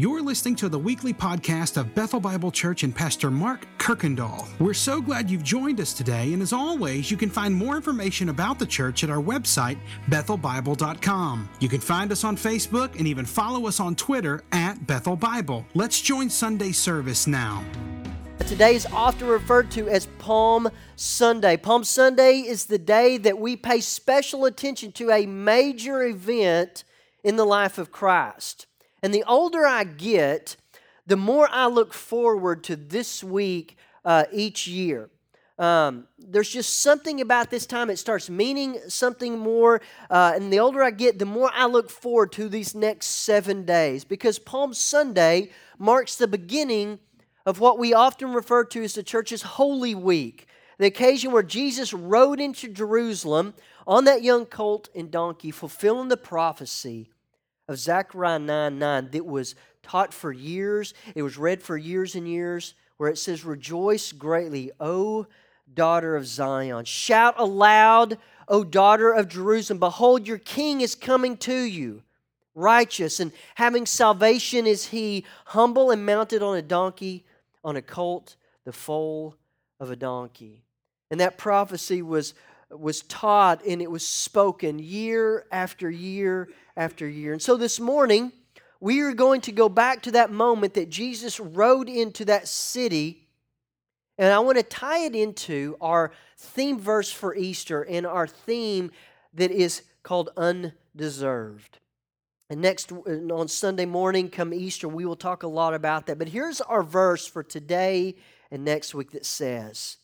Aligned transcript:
You're 0.00 0.22
listening 0.22 0.56
to 0.56 0.70
the 0.70 0.78
weekly 0.78 1.12
podcast 1.12 1.76
of 1.76 1.94
Bethel 1.94 2.20
Bible 2.20 2.50
Church 2.50 2.84
and 2.84 2.96
Pastor 2.96 3.30
Mark 3.30 3.66
Kirkendall. 3.76 4.48
We're 4.58 4.72
so 4.72 4.98
glad 4.98 5.30
you've 5.30 5.42
joined 5.42 5.78
us 5.78 5.92
today, 5.92 6.32
and 6.32 6.40
as 6.40 6.54
always, 6.54 7.10
you 7.10 7.18
can 7.18 7.28
find 7.28 7.54
more 7.54 7.76
information 7.76 8.30
about 8.30 8.58
the 8.58 8.64
church 8.64 9.04
at 9.04 9.10
our 9.10 9.22
website, 9.22 9.76
bethelbible.com. 10.08 11.50
You 11.60 11.68
can 11.68 11.80
find 11.80 12.10
us 12.12 12.24
on 12.24 12.34
Facebook 12.34 12.98
and 12.98 13.06
even 13.06 13.26
follow 13.26 13.66
us 13.66 13.78
on 13.78 13.94
Twitter 13.94 14.42
at 14.52 14.86
Bethel 14.86 15.16
Bible. 15.16 15.66
Let's 15.74 16.00
join 16.00 16.30
Sunday 16.30 16.72
service 16.72 17.26
now. 17.26 17.62
Today 18.46 18.76
is 18.76 18.86
often 18.86 19.28
referred 19.28 19.70
to 19.72 19.86
as 19.90 20.06
Palm 20.18 20.70
Sunday. 20.96 21.58
Palm 21.58 21.84
Sunday 21.84 22.38
is 22.38 22.64
the 22.64 22.78
day 22.78 23.18
that 23.18 23.38
we 23.38 23.54
pay 23.54 23.82
special 23.82 24.46
attention 24.46 24.92
to 24.92 25.10
a 25.10 25.26
major 25.26 26.02
event 26.04 26.84
in 27.22 27.36
the 27.36 27.44
life 27.44 27.76
of 27.76 27.92
Christ. 27.92 28.66
And 29.02 29.14
the 29.14 29.24
older 29.24 29.66
I 29.66 29.84
get, 29.84 30.56
the 31.06 31.16
more 31.16 31.48
I 31.50 31.66
look 31.66 31.92
forward 31.92 32.62
to 32.64 32.76
this 32.76 33.24
week 33.24 33.76
uh, 34.04 34.24
each 34.32 34.66
year. 34.66 35.10
Um, 35.58 36.06
there's 36.18 36.48
just 36.48 36.80
something 36.80 37.20
about 37.20 37.50
this 37.50 37.66
time, 37.66 37.90
it 37.90 37.98
starts 37.98 38.30
meaning 38.30 38.78
something 38.88 39.38
more. 39.38 39.82
Uh, 40.08 40.32
and 40.34 40.50
the 40.50 40.58
older 40.58 40.82
I 40.82 40.90
get, 40.90 41.18
the 41.18 41.26
more 41.26 41.50
I 41.52 41.66
look 41.66 41.90
forward 41.90 42.32
to 42.32 42.48
these 42.48 42.74
next 42.74 43.06
seven 43.06 43.66
days 43.66 44.04
because 44.04 44.38
Palm 44.38 44.72
Sunday 44.72 45.50
marks 45.78 46.16
the 46.16 46.26
beginning 46.26 46.98
of 47.44 47.60
what 47.60 47.78
we 47.78 47.92
often 47.92 48.32
refer 48.32 48.64
to 48.64 48.82
as 48.82 48.94
the 48.94 49.02
church's 49.02 49.42
Holy 49.42 49.94
Week, 49.94 50.46
the 50.78 50.86
occasion 50.86 51.30
where 51.30 51.42
Jesus 51.42 51.92
rode 51.92 52.40
into 52.40 52.68
Jerusalem 52.68 53.52
on 53.86 54.04
that 54.04 54.22
young 54.22 54.46
colt 54.46 54.88
and 54.94 55.10
donkey, 55.10 55.50
fulfilling 55.50 56.08
the 56.08 56.16
prophecy 56.16 57.10
of 57.70 57.78
Zechariah 57.78 58.40
9 58.40 58.78
9 58.80 59.10
that 59.12 59.24
was 59.24 59.54
taught 59.84 60.12
for 60.12 60.32
years. 60.32 60.92
It 61.14 61.22
was 61.22 61.38
read 61.38 61.62
for 61.62 61.76
years 61.76 62.16
and 62.16 62.26
years, 62.26 62.74
where 62.96 63.08
it 63.08 63.16
says, 63.16 63.44
Rejoice 63.44 64.10
greatly, 64.10 64.72
O 64.80 65.28
daughter 65.72 66.16
of 66.16 66.26
Zion. 66.26 66.84
Shout 66.84 67.36
aloud, 67.38 68.18
O 68.48 68.64
daughter 68.64 69.12
of 69.12 69.28
Jerusalem. 69.28 69.78
Behold, 69.78 70.26
your 70.26 70.38
king 70.38 70.80
is 70.80 70.96
coming 70.96 71.36
to 71.38 71.54
you. 71.54 72.02
Righteous 72.56 73.20
and 73.20 73.30
having 73.54 73.86
salvation 73.86 74.66
is 74.66 74.86
he, 74.86 75.24
humble 75.46 75.92
and 75.92 76.04
mounted 76.04 76.42
on 76.42 76.56
a 76.56 76.62
donkey, 76.62 77.24
on 77.62 77.76
a 77.76 77.82
colt, 77.82 78.34
the 78.64 78.72
foal 78.72 79.36
of 79.78 79.92
a 79.92 79.96
donkey. 79.96 80.64
And 81.08 81.20
that 81.20 81.38
prophecy 81.38 82.02
was, 82.02 82.34
was 82.70 83.02
taught 83.02 83.64
and 83.66 83.82
it 83.82 83.90
was 83.90 84.06
spoken 84.06 84.78
year 84.78 85.46
after 85.50 85.90
year 85.90 86.48
after 86.76 87.08
year. 87.08 87.32
And 87.32 87.42
so 87.42 87.56
this 87.56 87.80
morning, 87.80 88.32
we 88.80 89.00
are 89.00 89.12
going 89.12 89.42
to 89.42 89.52
go 89.52 89.68
back 89.68 90.02
to 90.02 90.12
that 90.12 90.30
moment 90.32 90.74
that 90.74 90.88
Jesus 90.88 91.38
rode 91.38 91.88
into 91.88 92.24
that 92.26 92.48
city. 92.48 93.28
And 94.16 94.32
I 94.32 94.38
want 94.38 94.58
to 94.58 94.62
tie 94.62 95.04
it 95.04 95.14
into 95.14 95.76
our 95.80 96.12
theme 96.38 96.78
verse 96.78 97.10
for 97.10 97.34
Easter 97.34 97.82
and 97.82 98.06
our 98.06 98.26
theme 98.26 98.90
that 99.34 99.50
is 99.50 99.82
called 100.02 100.30
undeserved. 100.36 101.78
And 102.48 102.60
next, 102.60 102.90
on 102.90 103.46
Sunday 103.46 103.86
morning, 103.86 104.28
come 104.28 104.52
Easter, 104.52 104.88
we 104.88 105.04
will 105.04 105.14
talk 105.14 105.44
a 105.44 105.48
lot 105.48 105.72
about 105.72 106.06
that. 106.06 106.18
But 106.18 106.28
here's 106.28 106.60
our 106.60 106.82
verse 106.82 107.26
for 107.26 107.44
today 107.44 108.16
and 108.50 108.64
next 108.64 108.92
week 108.92 109.12
that 109.12 109.24
says, 109.24 109.98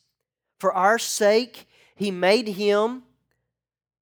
For 0.59 0.71
our 0.71 0.97
sake, 0.97 1.67
he 1.97 2.11
made 2.11 2.47
him 2.47 3.03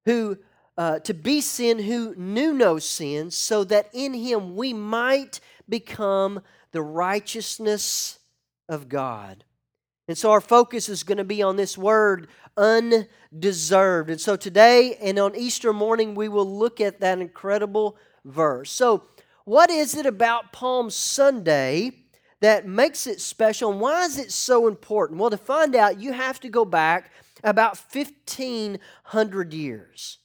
who 0.05 0.37
uh, 0.77 0.99
to 0.99 1.13
be 1.13 1.41
sin 1.41 1.79
who 1.79 2.13
knew 2.15 2.53
no 2.53 2.79
sin, 2.79 3.31
so 3.31 3.63
that 3.63 3.89
in 3.93 4.13
him 4.13 4.55
we 4.55 4.73
might 4.73 5.39
become 5.69 6.41
the 6.71 6.81
righteousness 6.81 8.19
of 8.67 8.89
God. 8.89 9.45
And 10.07 10.17
so 10.17 10.31
our 10.31 10.41
focus 10.41 10.89
is 10.89 11.03
going 11.03 11.17
to 11.17 11.23
be 11.23 11.41
on 11.41 11.55
this 11.55 11.77
word, 11.77 12.27
undeserved. 12.57 14.09
And 14.09 14.21
so 14.21 14.35
today 14.35 14.95
and 15.01 15.17
on 15.17 15.35
Easter 15.35 15.73
morning, 15.73 16.13
we 16.13 16.27
will 16.27 16.45
look 16.45 16.79
at 16.79 16.99
that 16.99 17.19
incredible 17.19 17.97
verse. 18.23 18.71
So, 18.71 19.03
what 19.45 19.69
is 19.69 19.95
it 19.95 20.07
about 20.07 20.51
Palm 20.51 20.89
Sunday 20.89 21.91
that 22.41 22.67
makes 22.67 23.05
it 23.07 23.21
special, 23.21 23.71
and 23.71 23.79
why 23.79 24.03
is 24.03 24.17
it 24.17 24.31
so 24.31 24.67
important? 24.67 25.19
Well, 25.19 25.29
to 25.29 25.37
find 25.37 25.75
out, 25.75 25.99
you 25.99 26.13
have 26.13 26.39
to 26.41 26.49
go 26.49 26.65
back 26.65 27.11
about 27.45 27.77
1,500 27.77 29.53
years. 29.53 30.17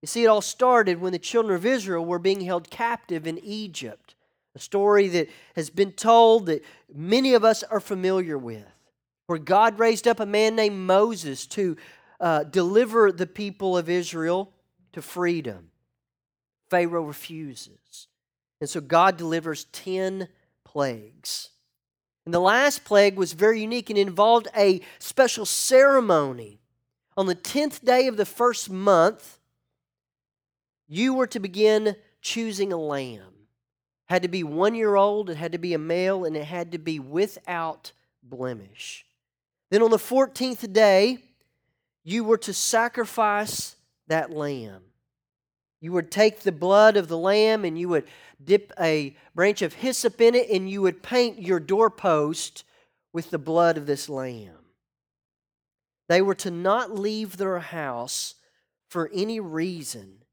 You 0.00 0.06
see, 0.06 0.24
it 0.24 0.28
all 0.28 0.40
started 0.40 1.00
when 1.00 1.12
the 1.12 1.18
children 1.18 1.56
of 1.56 1.66
Israel 1.66 2.04
were 2.04 2.18
being 2.18 2.42
held 2.42 2.70
captive 2.70 3.26
in 3.26 3.38
Egypt, 3.38 4.14
a 4.54 4.58
story 4.58 5.08
that 5.08 5.28
has 5.56 5.68
been 5.68 5.92
told 5.92 6.46
that 6.46 6.64
many 6.94 7.34
of 7.34 7.44
us 7.44 7.62
are 7.64 7.80
familiar 7.80 8.38
with, 8.38 8.64
where 9.26 9.38
God 9.38 9.78
raised 9.78 10.06
up 10.06 10.20
a 10.20 10.26
man 10.26 10.54
named 10.54 10.76
Moses 10.76 11.46
to 11.48 11.76
uh, 12.20 12.44
deliver 12.44 13.10
the 13.10 13.26
people 13.26 13.76
of 13.76 13.88
Israel 13.88 14.52
to 14.92 15.02
freedom. 15.02 15.70
Pharaoh 16.70 17.04
refuses. 17.04 18.08
And 18.60 18.70
so 18.70 18.80
God 18.80 19.16
delivers 19.16 19.64
10 19.72 20.28
plagues. 20.64 21.50
And 22.24 22.32
the 22.32 22.40
last 22.40 22.84
plague 22.84 23.16
was 23.16 23.32
very 23.32 23.60
unique 23.60 23.90
and 23.90 23.98
involved 23.98 24.48
a 24.56 24.80
special 24.98 25.44
ceremony. 25.44 26.60
On 27.16 27.26
the 27.26 27.34
10th 27.34 27.84
day 27.84 28.06
of 28.06 28.16
the 28.16 28.24
first 28.24 28.70
month, 28.70 29.38
you 30.88 31.14
were 31.14 31.26
to 31.28 31.38
begin 31.38 31.96
choosing 32.20 32.72
a 32.72 32.76
lamb. 32.76 33.20
It 34.08 34.12
had 34.12 34.22
to 34.22 34.28
be 34.28 34.42
one 34.42 34.74
year 34.74 34.96
old, 34.96 35.30
it 35.30 35.36
had 35.36 35.52
to 35.52 35.58
be 35.58 35.74
a 35.74 35.78
male, 35.78 36.24
and 36.24 36.36
it 36.36 36.44
had 36.44 36.72
to 36.72 36.78
be 36.78 36.98
without 36.98 37.92
blemish. 38.22 39.04
Then 39.70 39.82
on 39.82 39.90
the 39.90 39.96
14th 39.96 40.72
day, 40.72 41.18
you 42.02 42.24
were 42.24 42.38
to 42.38 42.52
sacrifice 42.52 43.76
that 44.06 44.30
lamb. 44.30 44.82
You 45.80 45.92
would 45.92 46.10
take 46.10 46.40
the 46.40 46.52
blood 46.52 46.96
of 46.96 47.08
the 47.08 47.18
lamb 47.18 47.64
and 47.64 47.78
you 47.78 47.88
would 47.90 48.06
dip 48.42 48.72
a 48.80 49.16
branch 49.34 49.62
of 49.62 49.74
hyssop 49.74 50.20
in 50.20 50.34
it 50.34 50.48
and 50.50 50.68
you 50.68 50.82
would 50.82 51.02
paint 51.02 51.42
your 51.42 51.60
doorpost 51.60 52.64
with 53.12 53.30
the 53.30 53.38
blood 53.38 53.76
of 53.76 53.86
this 53.86 54.08
lamb. 54.08 54.56
They 56.08 56.20
were 56.20 56.34
to 56.36 56.50
not 56.50 56.94
leave 56.94 57.36
their 57.36 57.58
house 57.58 58.34
for 58.88 59.10
any 59.14 59.40
reason 59.40 60.24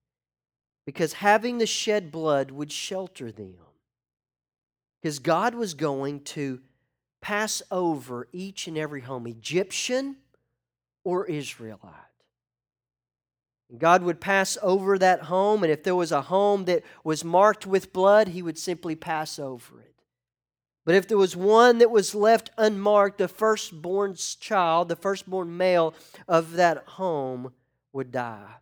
because 0.86 1.14
having 1.14 1.58
the 1.58 1.66
shed 1.66 2.12
blood 2.12 2.52
would 2.52 2.72
shelter 2.72 3.32
them. 3.32 3.56
Because 5.02 5.20
God 5.20 5.56
was 5.56 5.74
going 5.74 6.22
to 6.26 6.60
pass 7.22 7.62
over 7.72 8.28
each 8.32 8.68
and 8.68 8.78
every 8.78 9.02
home, 9.02 9.28
Egyptian 9.28 10.18
or 11.04 11.26
Israelite. 11.26 12.11
God 13.78 14.04
would 14.04 14.20
pass 14.20 14.58
over 14.62 14.98
that 14.98 15.24
home, 15.24 15.64
and 15.64 15.72
if 15.72 15.84
there 15.84 15.96
was 15.96 16.12
a 16.12 16.24
home 16.24 16.66
that 16.66 16.84
was 17.04 17.24
marked 17.24 17.66
with 17.66 17.94
blood, 17.94 18.30
He 18.30 18.42
would 18.42 18.58
simply 18.58 18.96
pass 18.96 19.40
over 19.40 19.80
it. 19.80 19.92
But 20.86 20.96
if 20.96 21.08
there 21.08 21.18
was 21.18 21.36
one 21.36 21.78
that 21.78 21.92
was 21.92 22.16
left 22.16 22.50
unmarked, 22.58 23.20
the 23.20 23.28
firstborn 23.28 24.16
child, 24.16 24.90
the 24.90 24.96
firstborn 24.96 25.56
male 25.56 25.94
of 26.28 26.54
that 26.54 26.84
home 26.88 27.54
would 27.94 28.12
die. 28.12 28.56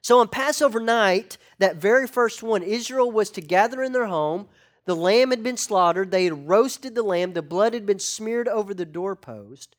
So 0.00 0.20
on 0.20 0.28
Passover 0.28 0.80
night, 0.80 1.38
that 1.58 1.76
very 1.76 2.06
first 2.06 2.42
one, 2.42 2.62
Israel 2.62 3.10
was 3.10 3.30
to 3.30 3.40
gather 3.40 3.82
in 3.82 3.92
their 3.92 4.06
home. 4.06 4.48
The 4.84 4.94
lamb 4.94 5.30
had 5.30 5.42
been 5.42 5.56
slaughtered. 5.56 6.10
They 6.10 6.24
had 6.24 6.46
roasted 6.46 6.94
the 6.94 7.02
lamb. 7.02 7.32
The 7.32 7.42
blood 7.42 7.74
had 7.74 7.86
been 7.86 7.98
smeared 7.98 8.46
over 8.46 8.74
the 8.74 8.84
doorpost. 8.84 9.76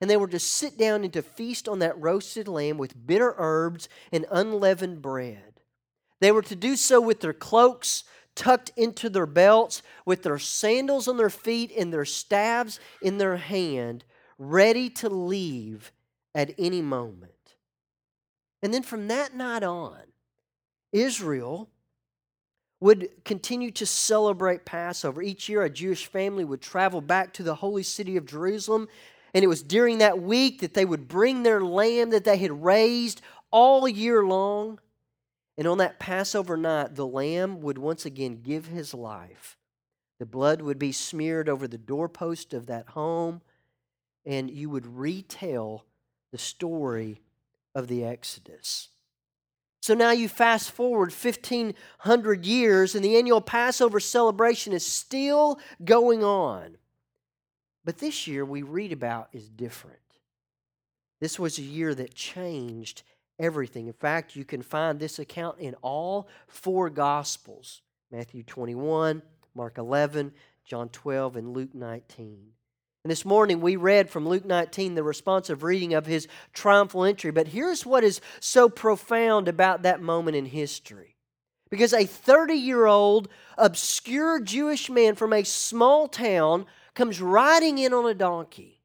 And 0.00 0.10
they 0.10 0.16
were 0.16 0.28
to 0.28 0.38
sit 0.38 0.76
down 0.76 1.04
and 1.04 1.12
to 1.14 1.22
feast 1.22 1.68
on 1.68 1.78
that 1.78 2.00
roasted 2.00 2.48
lamb 2.48 2.76
with 2.76 3.06
bitter 3.06 3.34
herbs 3.38 3.88
and 4.12 4.26
unleavened 4.30 5.00
bread. 5.00 5.60
They 6.20 6.32
were 6.32 6.42
to 6.42 6.56
do 6.56 6.76
so 6.76 7.00
with 7.00 7.20
their 7.20 7.32
cloaks 7.32 8.04
tucked 8.36 8.70
into 8.76 9.10
their 9.10 9.26
belts, 9.26 9.82
with 10.04 10.22
their 10.22 10.38
sandals 10.38 11.08
on 11.08 11.16
their 11.16 11.30
feet 11.30 11.72
and 11.76 11.92
their 11.92 12.04
staves 12.04 12.78
in 13.02 13.18
their 13.18 13.38
hand, 13.38 14.04
ready 14.38 14.88
to 14.90 15.08
leave 15.08 15.90
at 16.34 16.54
any 16.58 16.82
moment. 16.82 17.32
And 18.62 18.72
then 18.72 18.82
from 18.82 19.08
that 19.08 19.34
night 19.34 19.62
on, 19.62 19.98
Israel 20.92 21.70
would 22.78 23.08
continue 23.24 23.70
to 23.70 23.86
celebrate 23.86 24.66
Passover. 24.66 25.22
Each 25.22 25.48
year, 25.48 25.62
a 25.62 25.70
Jewish 25.70 26.06
family 26.06 26.44
would 26.44 26.60
travel 26.60 27.00
back 27.00 27.32
to 27.34 27.42
the 27.42 27.54
holy 27.56 27.82
city 27.82 28.18
of 28.18 28.26
Jerusalem. 28.26 28.88
And 29.36 29.44
it 29.44 29.48
was 29.48 29.62
during 29.62 29.98
that 29.98 30.22
week 30.22 30.62
that 30.62 30.72
they 30.72 30.86
would 30.86 31.08
bring 31.08 31.42
their 31.42 31.60
lamb 31.60 32.08
that 32.08 32.24
they 32.24 32.38
had 32.38 32.64
raised 32.64 33.20
all 33.50 33.86
year 33.86 34.24
long. 34.24 34.80
And 35.58 35.66
on 35.66 35.76
that 35.76 35.98
Passover 35.98 36.56
night, 36.56 36.94
the 36.94 37.06
lamb 37.06 37.60
would 37.60 37.76
once 37.76 38.06
again 38.06 38.40
give 38.42 38.68
his 38.68 38.94
life. 38.94 39.58
The 40.18 40.24
blood 40.24 40.62
would 40.62 40.78
be 40.78 40.90
smeared 40.90 41.50
over 41.50 41.68
the 41.68 41.76
doorpost 41.76 42.54
of 42.54 42.64
that 42.68 42.88
home, 42.88 43.42
and 44.24 44.50
you 44.50 44.70
would 44.70 44.86
retell 44.86 45.84
the 46.32 46.38
story 46.38 47.20
of 47.74 47.88
the 47.88 48.06
Exodus. 48.06 48.88
So 49.82 49.92
now 49.92 50.12
you 50.12 50.30
fast 50.30 50.70
forward 50.70 51.12
1500 51.12 52.46
years, 52.46 52.94
and 52.94 53.04
the 53.04 53.18
annual 53.18 53.42
Passover 53.42 54.00
celebration 54.00 54.72
is 54.72 54.86
still 54.86 55.60
going 55.84 56.24
on. 56.24 56.78
But 57.86 57.98
this 57.98 58.26
year 58.26 58.44
we 58.44 58.62
read 58.62 58.92
about 58.92 59.28
is 59.32 59.48
different. 59.48 60.00
This 61.20 61.38
was 61.38 61.56
a 61.58 61.62
year 61.62 61.94
that 61.94 62.14
changed 62.14 63.04
everything. 63.38 63.86
In 63.86 63.92
fact, 63.92 64.34
you 64.34 64.44
can 64.44 64.60
find 64.60 64.98
this 64.98 65.20
account 65.20 65.60
in 65.60 65.76
all 65.82 66.28
four 66.48 66.90
Gospels 66.90 67.80
Matthew 68.10 68.42
21, 68.42 69.22
Mark 69.54 69.78
11, 69.78 70.32
John 70.64 70.88
12, 70.88 71.36
and 71.36 71.54
Luke 71.54 71.74
19. 71.74 72.48
And 73.04 73.10
this 73.10 73.24
morning 73.24 73.60
we 73.60 73.76
read 73.76 74.10
from 74.10 74.28
Luke 74.28 74.44
19 74.44 74.96
the 74.96 75.02
responsive 75.04 75.62
reading 75.62 75.94
of 75.94 76.06
his 76.06 76.26
triumphal 76.52 77.04
entry. 77.04 77.30
But 77.30 77.48
here's 77.48 77.86
what 77.86 78.02
is 78.02 78.20
so 78.40 78.68
profound 78.68 79.46
about 79.46 79.82
that 79.82 80.02
moment 80.02 80.36
in 80.36 80.46
history. 80.46 81.14
Because 81.70 81.92
a 81.92 82.04
30 82.04 82.54
year 82.54 82.86
old 82.86 83.28
obscure 83.56 84.40
Jewish 84.40 84.90
man 84.90 85.14
from 85.14 85.32
a 85.32 85.44
small 85.44 86.08
town 86.08 86.66
comes 86.96 87.20
riding 87.20 87.78
in 87.78 87.92
on 87.92 88.06
a 88.06 88.14
donkey, 88.14 88.80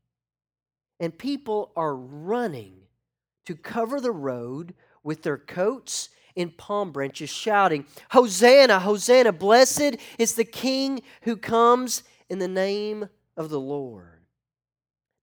and 0.99 1.17
people 1.17 1.71
are 1.75 1.95
running 1.95 2.73
to 3.45 3.55
cover 3.55 3.99
the 3.99 4.11
road 4.11 4.75
with 5.01 5.23
their 5.23 5.37
coats 5.37 6.09
and 6.37 6.55
palm 6.57 6.91
branches, 6.91 7.29
shouting, 7.29 7.85
Hosanna, 8.11 8.79
Hosanna, 8.79 9.31
blessed 9.31 9.95
is 10.19 10.35
the 10.35 10.45
King 10.45 11.01
who 11.23 11.35
comes 11.35 12.03
in 12.29 12.39
the 12.39 12.47
name 12.47 13.09
of 13.35 13.49
the 13.49 13.59
Lord. 13.59 14.21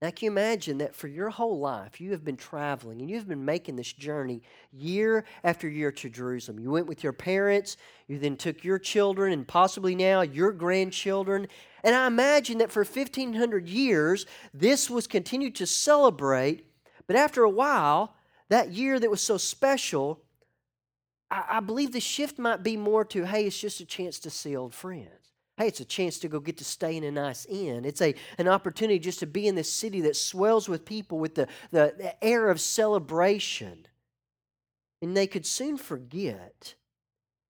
Now, 0.01 0.11
can 0.11 0.27
you 0.27 0.31
imagine 0.31 0.77
that 0.77 0.95
for 0.95 1.09
your 1.09 1.29
whole 1.29 1.59
life 1.59 1.99
you 1.99 2.11
have 2.11 2.23
been 2.23 2.37
traveling 2.37 3.01
and 3.01 3.09
you've 3.09 3.27
been 3.27 3.43
making 3.43 3.75
this 3.75 3.91
journey 3.91 4.41
year 4.71 5.25
after 5.43 5.67
year 5.67 5.91
to 5.91 6.09
Jerusalem? 6.09 6.57
You 6.57 6.71
went 6.71 6.87
with 6.87 7.03
your 7.03 7.11
parents, 7.11 7.75
you 8.07 8.17
then 8.17 8.37
took 8.37 8.63
your 8.63 8.79
children, 8.79 9.33
and 9.33 9.45
possibly 9.45 9.95
now 9.95 10.21
your 10.21 10.53
grandchildren. 10.53 11.47
And 11.83 11.95
I 11.95 12.07
imagine 12.07 12.59
that 12.59 12.71
for 12.71 12.83
1,500 12.83 13.67
years 13.67 14.25
this 14.53 14.89
was 14.89 15.07
continued 15.07 15.55
to 15.55 15.65
celebrate, 15.65 16.65
but 17.07 17.15
after 17.15 17.43
a 17.43 17.49
while, 17.49 18.15
that 18.49 18.71
year 18.71 18.99
that 18.99 19.09
was 19.09 19.21
so 19.21 19.37
special, 19.37 20.21
I, 21.31 21.45
I 21.49 21.59
believe 21.59 21.91
the 21.91 21.99
shift 21.99 22.39
might 22.39 22.63
be 22.63 22.77
more 22.77 23.05
to 23.05 23.25
hey, 23.25 23.45
it's 23.45 23.59
just 23.59 23.79
a 23.79 23.85
chance 23.85 24.19
to 24.19 24.29
see 24.29 24.55
old 24.55 24.73
friends. 24.73 25.07
Hey, 25.57 25.67
it's 25.67 25.81
a 25.81 25.85
chance 25.85 26.19
to 26.19 26.29
go 26.29 26.39
get 26.39 26.57
to 26.59 26.63
stay 26.63 26.95
in 26.95 27.03
a 27.03 27.11
nice 27.11 27.45
inn. 27.45 27.83
It's 27.83 28.01
a, 28.01 28.15
an 28.37 28.47
opportunity 28.47 28.97
just 28.97 29.19
to 29.19 29.27
be 29.27 29.45
in 29.45 29.55
this 29.55 29.71
city 29.71 29.99
that 30.01 30.15
swells 30.15 30.69
with 30.69 30.85
people 30.85 31.19
with 31.19 31.35
the, 31.35 31.47
the, 31.71 31.93
the 31.97 32.23
air 32.23 32.49
of 32.49 32.61
celebration. 32.61 33.85
And 35.01 35.17
they 35.17 35.27
could 35.27 35.45
soon 35.45 35.77
forget 35.77 36.75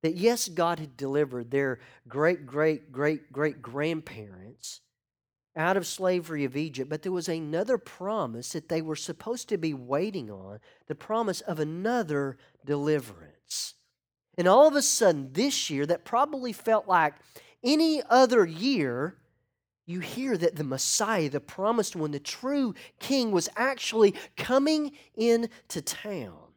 that, 0.02 0.16
yes, 0.16 0.48
God 0.48 0.80
had 0.80 0.96
delivered 0.96 1.52
their 1.52 1.80
great, 2.08 2.46
great, 2.46 2.92
great, 2.92 3.32
great 3.32 3.62
grandparents 3.62 4.82
out 5.56 5.76
of 5.76 5.86
slavery 5.86 6.46
of 6.46 6.56
Egypt, 6.56 6.90
but 6.90 7.02
there 7.02 7.12
was 7.12 7.28
another 7.28 7.78
promise 7.78 8.54
that 8.54 8.70
they 8.70 8.82
were 8.82 8.96
supposed 8.96 9.50
to 9.50 9.58
be 9.58 9.74
waiting 9.74 10.32
on 10.32 10.60
the 10.88 10.96
promise 10.96 11.42
of 11.42 11.60
another 11.60 12.38
deliverance. 12.66 13.74
And 14.38 14.48
all 14.48 14.68
of 14.68 14.76
a 14.76 14.82
sudden, 14.82 15.34
this 15.34 15.70
year, 15.70 15.86
that 15.88 16.06
probably 16.06 16.54
felt 16.54 16.88
like 16.88 17.16
any 17.62 18.02
other 18.10 18.46
year, 18.46 19.18
you 19.86 20.00
hear 20.00 20.38
that 20.38 20.56
the 20.56 20.64
Messiah, 20.64 21.30
the 21.30 21.42
promised 21.42 21.96
one, 21.96 22.12
the 22.12 22.20
true 22.20 22.74
king, 23.00 23.32
was 23.32 23.50
actually 23.58 24.14
coming 24.38 24.92
into 25.16 25.82
town. 25.82 26.49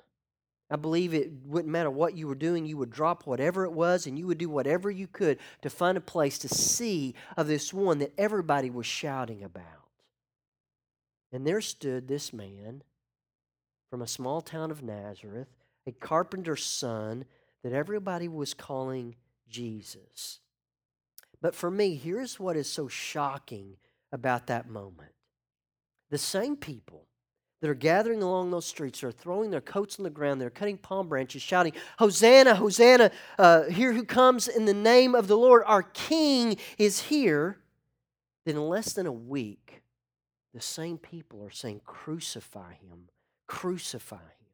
I 0.73 0.77
believe 0.77 1.13
it 1.13 1.31
wouldn't 1.45 1.71
matter 1.71 1.91
what 1.91 2.17
you 2.17 2.27
were 2.27 2.35
doing, 2.35 2.65
you 2.65 2.79
would 2.79 2.91
drop 2.91 3.27
whatever 3.27 3.65
it 3.65 3.73
was 3.73 4.07
and 4.07 4.19
you 4.19 4.27
would 4.27 4.39
do 4.39 4.49
whatever 4.49 4.91
you 4.91 5.07
could 5.07 5.39
to 5.61 5.69
find 5.69 5.99
a 5.99 6.01
place 6.01 6.39
to 6.39 6.49
see 6.49 7.15
of 7.37 7.47
this 7.47 7.75
one 7.75 7.99
that 7.99 8.15
everybody 8.17 8.71
was 8.71 8.87
shouting 8.87 9.45
about. 9.45 9.91
And 11.31 11.47
there 11.47 11.61
stood 11.61 12.09
this 12.09 12.33
man 12.33 12.83
from 13.91 14.01
a 14.01 14.07
small 14.07 14.41
town 14.41 14.71
of 14.71 14.83
Nazareth, 14.83 15.49
a 15.87 15.93
carpenter's 15.93 16.65
son 16.65 17.27
that 17.63 17.75
everybody 17.75 18.27
was 18.27 18.55
calling 18.55 19.17
Jesus. 19.51 20.41
But 21.43 21.55
for 21.55 21.71
me, 21.71 21.97
here's 21.97 22.41
what 22.41 22.57
is 22.57 22.71
so 22.71 22.89
shocking 22.89 23.77
about 24.11 24.47
that 24.47 24.71
moment. 24.71 25.13
The 26.09 26.17
same 26.17 26.57
people 26.57 27.09
that 27.63 27.71
are 27.71 27.75
gathering 27.75 28.25
along 28.25 28.51
those 28.51 28.67
streets 28.67 29.05
are 29.05 29.13
throwing 29.13 29.51
their 29.51 29.61
coats 29.61 29.99
on 30.01 30.03
the 30.03 30.11
ground, 30.11 30.41
they're 30.41 30.51
cutting 30.51 30.77
palm 30.77 31.09
branches, 31.09 31.41
shouting, 31.41 31.73
Hosanna, 31.97 32.57
Hosanna, 32.57 33.13
uh, 33.39 33.63
here 33.65 33.93
who 33.93 34.05
comes 34.05 34.49
in 34.49 34.65
the 34.65 34.75
name 34.75 35.15
of 35.15 35.29
the 35.29 35.37
Lord, 35.37 35.63
our 35.65 35.85
King 35.85 36.57
is 36.77 37.03
here. 37.03 37.59
Then, 38.45 38.57
in 38.57 38.69
less 38.69 38.93
than 38.95 39.07
a 39.07 39.13
week, 39.13 39.83
the 40.53 40.61
same 40.61 40.99
people 40.99 41.45
are 41.45 41.53
saying, 41.53 41.83
Crucify 41.87 42.73
him, 42.73 43.09
crucify 43.47 44.17
him. 44.17 44.49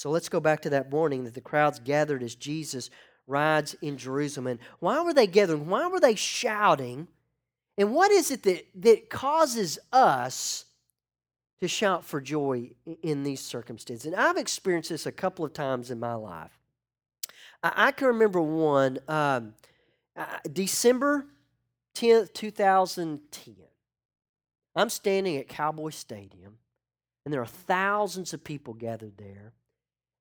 So 0.00 0.10
let's 0.10 0.28
go 0.28 0.40
back 0.40 0.62
to 0.62 0.70
that 0.70 0.90
morning 0.90 1.24
that 1.24 1.34
the 1.34 1.40
crowds 1.40 1.78
gathered 1.78 2.24
as 2.24 2.34
Jesus 2.34 2.90
rides 3.28 3.76
in 3.80 3.96
Jerusalem. 3.96 4.48
And 4.48 4.60
why 4.80 5.00
were 5.00 5.14
they 5.14 5.28
gathering? 5.28 5.68
Why 5.68 5.86
were 5.86 6.00
they 6.00 6.16
shouting? 6.16 7.06
And 7.78 7.94
what 7.94 8.10
is 8.10 8.32
it 8.32 8.42
that, 8.42 8.66
that 8.74 9.10
causes 9.10 9.78
us 9.92 10.65
to 11.60 11.68
shout 11.68 12.04
for 12.04 12.20
joy 12.20 12.70
in 13.02 13.22
these 13.22 13.40
circumstances? 13.40 14.06
And 14.06 14.14
I've 14.14 14.36
experienced 14.36 14.90
this 14.90 15.06
a 15.06 15.12
couple 15.12 15.44
of 15.44 15.52
times 15.52 15.90
in 15.90 15.98
my 15.98 16.14
life. 16.14 16.58
I, 17.62 17.72
I 17.88 17.92
can 17.92 18.08
remember 18.08 18.40
one, 18.40 18.98
um, 19.08 19.54
uh, 20.16 20.24
December 20.52 21.26
10th, 21.94 22.32
2010. 22.34 23.54
I'm 24.74 24.90
standing 24.90 25.36
at 25.38 25.48
Cowboy 25.48 25.90
Stadium, 25.90 26.58
and 27.24 27.32
there 27.32 27.40
are 27.40 27.46
thousands 27.46 28.34
of 28.34 28.44
people 28.44 28.74
gathered 28.74 29.16
there. 29.16 29.52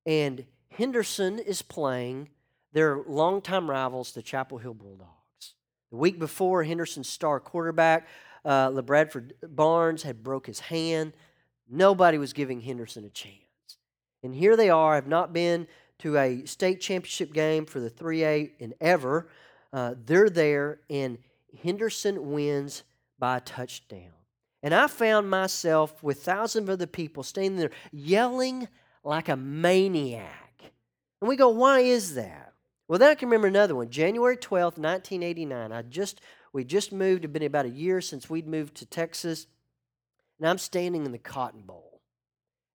And 0.06 0.46
Henderson 0.70 1.40
is 1.40 1.62
playing 1.62 2.30
their 2.72 3.02
longtime 3.08 3.70
rivals, 3.70 4.14
the 4.14 4.22
Chapel 4.22 4.58
Hill 4.58 4.74
Bulldogs. 4.74 5.56
The 5.92 5.98
week 5.98 6.20
before, 6.20 6.64
Henderson's 6.64 7.10
star 7.10 7.40
quarterback, 7.40 8.08
uh, 8.46 8.70
LaBradford 8.70 9.32
Barnes, 9.44 10.04
had 10.04 10.24
broke 10.24 10.46
his 10.46 10.60
hand. 10.60 11.14
Nobody 11.70 12.18
was 12.18 12.32
giving 12.32 12.62
Henderson 12.62 13.04
a 13.04 13.10
chance. 13.10 13.36
And 14.24 14.34
here 14.34 14.56
they 14.56 14.70
are, 14.70 14.96
have 14.96 15.08
not 15.08 15.34
been 15.34 15.68
to 16.00 16.18
a 16.18 16.46
state 16.46 16.82
championship 16.82 17.34
game 17.34 17.66
for 17.66 17.80
the 17.80 17.90
3A 17.90 18.52
in 18.60 18.74
ever. 18.80 19.28
Uh, 19.74 19.96
they're 20.06 20.30
there, 20.30 20.80
and 20.90 21.18
Henderson 21.64 22.32
wins 22.32 22.84
by 23.18 23.38
a 23.38 23.42
touchdown. 23.42 24.12
And 24.62 24.74
I 24.74 24.88
found 24.88 25.30
myself 25.30 26.02
with 26.02 26.24
thousands 26.24 26.64
of 26.64 26.74
other 26.74 26.88
people 26.88 27.24
standing 27.24 27.58
there 27.60 27.72
yelling 27.92 28.68
like 29.04 29.30
a 29.30 29.36
maniac. 29.36 30.72
And 31.22 31.30
we 31.30 31.36
go, 31.36 31.50
why 31.50 31.80
is 31.82 32.16
that? 32.16 32.54
Well, 32.88 33.00
then 33.00 33.12
I 33.12 33.16
can 33.16 33.30
remember 33.30 33.48
another 33.48 33.76
one. 33.76 33.90
January 33.90 34.38
12th, 34.38 34.78
1989. 34.78 35.72
I 35.72 35.82
just 35.84 36.22
we 36.56 36.64
just 36.64 36.94
moved. 36.94 37.20
It'd 37.20 37.34
been 37.34 37.44
about 37.44 37.66
a 37.66 37.70
year 37.70 38.00
since 38.00 38.30
we'd 38.30 38.48
moved 38.48 38.76
to 38.76 38.86
Texas. 38.86 39.46
And 40.40 40.48
I'm 40.48 40.58
standing 40.58 41.06
in 41.06 41.12
the 41.12 41.18
Cotton 41.18 41.64
Bowl. 41.64 42.02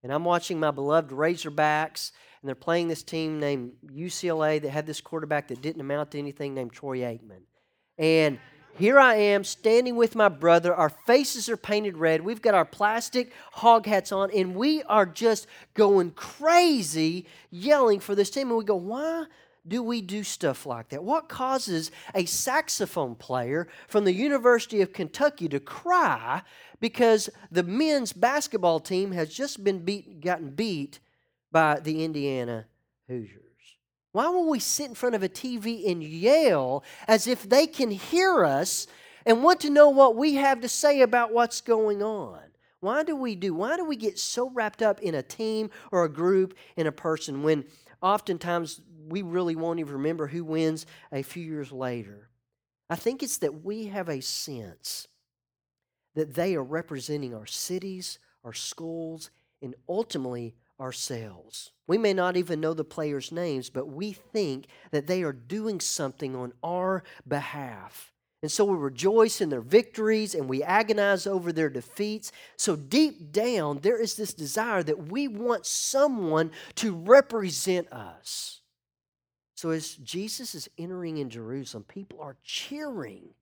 And 0.02 0.12
I'm 0.12 0.24
watching 0.24 0.60
my 0.60 0.70
beloved 0.70 1.10
Razorbacks, 1.10 2.12
and 2.40 2.48
they're 2.48 2.54
playing 2.54 2.88
this 2.88 3.02
team 3.02 3.40
named 3.40 3.72
UCLA 3.86 4.60
that 4.60 4.68
had 4.68 4.86
this 4.86 5.00
quarterback 5.00 5.48
that 5.48 5.62
didn't 5.62 5.80
amount 5.80 6.10
to 6.10 6.18
anything 6.18 6.54
named 6.54 6.72
Troy 6.72 6.98
Aikman. 6.98 7.42
And 7.96 8.38
here 8.78 8.98
I 8.98 9.14
am 9.14 9.44
standing 9.44 9.96
with 9.96 10.14
my 10.14 10.28
brother. 10.28 10.74
Our 10.74 10.90
faces 10.90 11.48
are 11.48 11.56
painted 11.56 11.96
red. 11.96 12.20
We've 12.20 12.42
got 12.42 12.54
our 12.54 12.66
plastic 12.66 13.32
hog 13.52 13.86
hats 13.86 14.12
on, 14.12 14.30
and 14.30 14.54
we 14.54 14.82
are 14.82 15.06
just 15.06 15.46
going 15.72 16.10
crazy 16.10 17.26
yelling 17.50 18.00
for 18.00 18.14
this 18.14 18.28
team. 18.28 18.48
And 18.48 18.58
we 18.58 18.64
go, 18.64 18.76
why 18.76 19.24
do 19.66 19.82
we 19.82 20.00
do 20.00 20.22
stuff 20.24 20.66
like 20.66 20.88
that? 20.88 21.04
What 21.04 21.28
causes 21.28 21.90
a 22.14 22.24
saxophone 22.24 23.14
player 23.14 23.68
from 23.88 24.04
the 24.04 24.12
University 24.12 24.80
of 24.80 24.92
Kentucky 24.92 25.48
to 25.48 25.60
cry 25.60 26.42
because 26.80 27.28
the 27.50 27.62
men's 27.62 28.12
basketball 28.12 28.80
team 28.80 29.12
has 29.12 29.32
just 29.32 29.62
been 29.62 29.84
beat, 29.84 30.20
gotten 30.20 30.50
beat 30.50 30.98
by 31.52 31.78
the 31.80 32.04
Indiana 32.04 32.66
Hoosiers? 33.08 33.44
Why 34.12 34.28
will 34.28 34.48
we 34.48 34.58
sit 34.58 34.88
in 34.88 34.94
front 34.94 35.14
of 35.14 35.22
a 35.22 35.28
TV 35.28 35.90
and 35.90 36.02
yell 36.02 36.82
as 37.06 37.26
if 37.26 37.48
they 37.48 37.66
can 37.66 37.90
hear 37.90 38.44
us 38.44 38.86
and 39.24 39.42
want 39.42 39.60
to 39.60 39.70
know 39.70 39.88
what 39.88 40.16
we 40.16 40.34
have 40.34 40.60
to 40.62 40.68
say 40.68 41.02
about 41.02 41.32
what's 41.32 41.60
going 41.60 42.02
on? 42.02 42.40
Why 42.80 43.02
do 43.02 43.14
we 43.14 43.34
do? 43.34 43.54
Why 43.54 43.76
do 43.76 43.84
we 43.84 43.96
get 43.96 44.18
so 44.18 44.50
wrapped 44.50 44.82
up 44.82 45.00
in 45.00 45.14
a 45.14 45.22
team 45.22 45.70
or 45.92 46.04
a 46.04 46.08
group 46.08 46.54
in 46.76 46.86
a 46.86 46.92
person 46.92 47.42
when 47.42 47.66
oftentimes 48.02 48.80
we 49.10 49.22
really 49.22 49.56
won't 49.56 49.80
even 49.80 49.94
remember 49.94 50.26
who 50.26 50.44
wins 50.44 50.86
a 51.12 51.22
few 51.22 51.44
years 51.44 51.72
later. 51.72 52.28
I 52.88 52.96
think 52.96 53.22
it's 53.22 53.38
that 53.38 53.64
we 53.64 53.86
have 53.86 54.08
a 54.08 54.20
sense 54.20 55.06
that 56.14 56.34
they 56.34 56.56
are 56.56 56.62
representing 56.62 57.34
our 57.34 57.46
cities, 57.46 58.18
our 58.44 58.52
schools, 58.52 59.30
and 59.62 59.74
ultimately 59.88 60.54
ourselves. 60.80 61.72
We 61.86 61.98
may 61.98 62.14
not 62.14 62.36
even 62.36 62.60
know 62.60 62.74
the 62.74 62.84
players' 62.84 63.30
names, 63.30 63.68
but 63.70 63.88
we 63.88 64.12
think 64.12 64.66
that 64.90 65.06
they 65.06 65.22
are 65.22 65.32
doing 65.32 65.80
something 65.80 66.34
on 66.34 66.52
our 66.62 67.04
behalf. 67.28 68.12
And 68.42 68.50
so 68.50 68.64
we 68.64 68.76
rejoice 68.76 69.42
in 69.42 69.50
their 69.50 69.60
victories 69.60 70.34
and 70.34 70.48
we 70.48 70.62
agonize 70.62 71.26
over 71.26 71.52
their 71.52 71.68
defeats. 71.68 72.32
So 72.56 72.74
deep 72.74 73.32
down, 73.32 73.80
there 73.80 74.00
is 74.00 74.14
this 74.14 74.32
desire 74.32 74.82
that 74.82 75.10
we 75.10 75.28
want 75.28 75.66
someone 75.66 76.50
to 76.76 76.94
represent 76.94 77.92
us. 77.92 78.59
So 79.60 79.68
as 79.68 79.96
Jesus 79.96 80.54
is 80.54 80.70
entering 80.78 81.18
in 81.18 81.28
Jerusalem, 81.28 81.84
people 81.86 82.22
are 82.22 82.38
cheering 82.42 83.34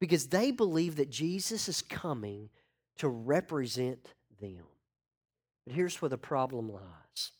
because 0.00 0.26
they 0.26 0.50
believe 0.50 0.96
that 0.96 1.10
Jesus 1.10 1.68
is 1.68 1.80
coming 1.80 2.50
to 2.98 3.08
represent 3.08 4.14
them. 4.40 4.64
But 5.64 5.76
here's 5.76 6.02
where 6.02 6.08
the 6.08 6.18
problem 6.18 6.72
lies 6.72 7.30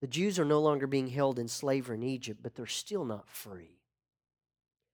the 0.00 0.06
Jews 0.06 0.38
are 0.38 0.44
no 0.44 0.60
longer 0.60 0.86
being 0.86 1.08
held 1.08 1.40
in 1.40 1.48
slavery 1.48 1.96
in 1.96 2.04
Egypt, 2.04 2.44
but 2.44 2.54
they're 2.54 2.66
still 2.66 3.04
not 3.04 3.28
free. 3.28 3.80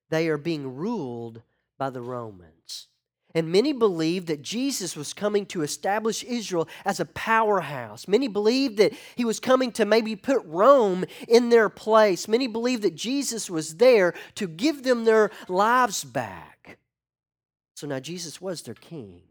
They 0.09 0.29
are 0.29 0.39
being 0.39 0.75
ruled 0.77 1.43
by 1.77 1.91
the 1.91 2.01
Romans. 2.01 2.87
And 3.35 3.51
many 3.51 3.73
believed 3.73 4.29
that 4.29 4.43
Jesus 4.43 4.97
was 4.97 5.13
coming 5.13 5.45
to 5.47 5.63
establish 5.63 6.23
Israel 6.23 6.69
as 6.85 7.01
a 7.01 7.05
powerhouse. 7.05 8.07
Many 8.07 8.29
believed 8.29 8.77
that 8.77 8.93
he 9.17 9.25
was 9.25 9.41
coming 9.41 9.73
to 9.73 9.85
maybe 9.85 10.15
put 10.15 10.45
Rome 10.45 11.05
in 11.27 11.49
their 11.49 11.69
place. 11.69 12.29
Many 12.29 12.47
believed 12.47 12.83
that 12.83 12.95
Jesus 12.95 13.51
was 13.51 13.77
there 13.77 14.15
to 14.37 14.47
give 14.47 14.85
them 14.85 15.05
their 15.05 15.33
lives 15.49 16.05
back. 16.05 16.79
So 17.75 17.89
now 17.89 17.99
Jesus 17.99 18.41
was 18.41 18.63
their 18.63 18.75
king. 18.75 19.23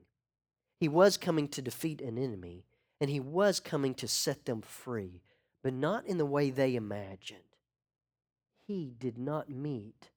He 0.82 0.90
was 0.90 1.16
coming 1.16 1.48
to 1.50 1.62
defeat 1.62 2.02
an 2.02 2.18
enemy, 2.18 2.66
and 3.00 3.10
he 3.10 3.22
was 3.22 3.62
coming 3.62 3.94
to 3.96 4.08
set 4.08 4.46
them 4.46 4.62
free 4.62 5.22
but 5.64 5.74
not 5.74 6.06
in 6.06 6.18
the 6.18 6.26
way 6.26 6.50
they 6.50 6.76
imagined. 6.76 7.40
He 8.68 8.94
did 8.98 9.18
not 9.18 9.50
meet 9.50 10.10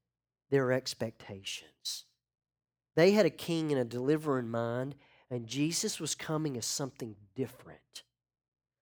their 0.51 0.73
expectations. 0.73 2.05
They 2.97 3.13
had 3.13 3.27
a 3.27 3.31
king 3.31 3.71
and 3.71 3.81
a 3.81 3.85
deliverer 3.85 4.39
in 4.39 4.51
mind, 4.51 4.97
and 5.31 5.47
Jesus 5.47 6.01
was 6.01 6.15
coming 6.15 6.57
as 6.57 6.67
something 6.67 7.15
different. 7.35 8.03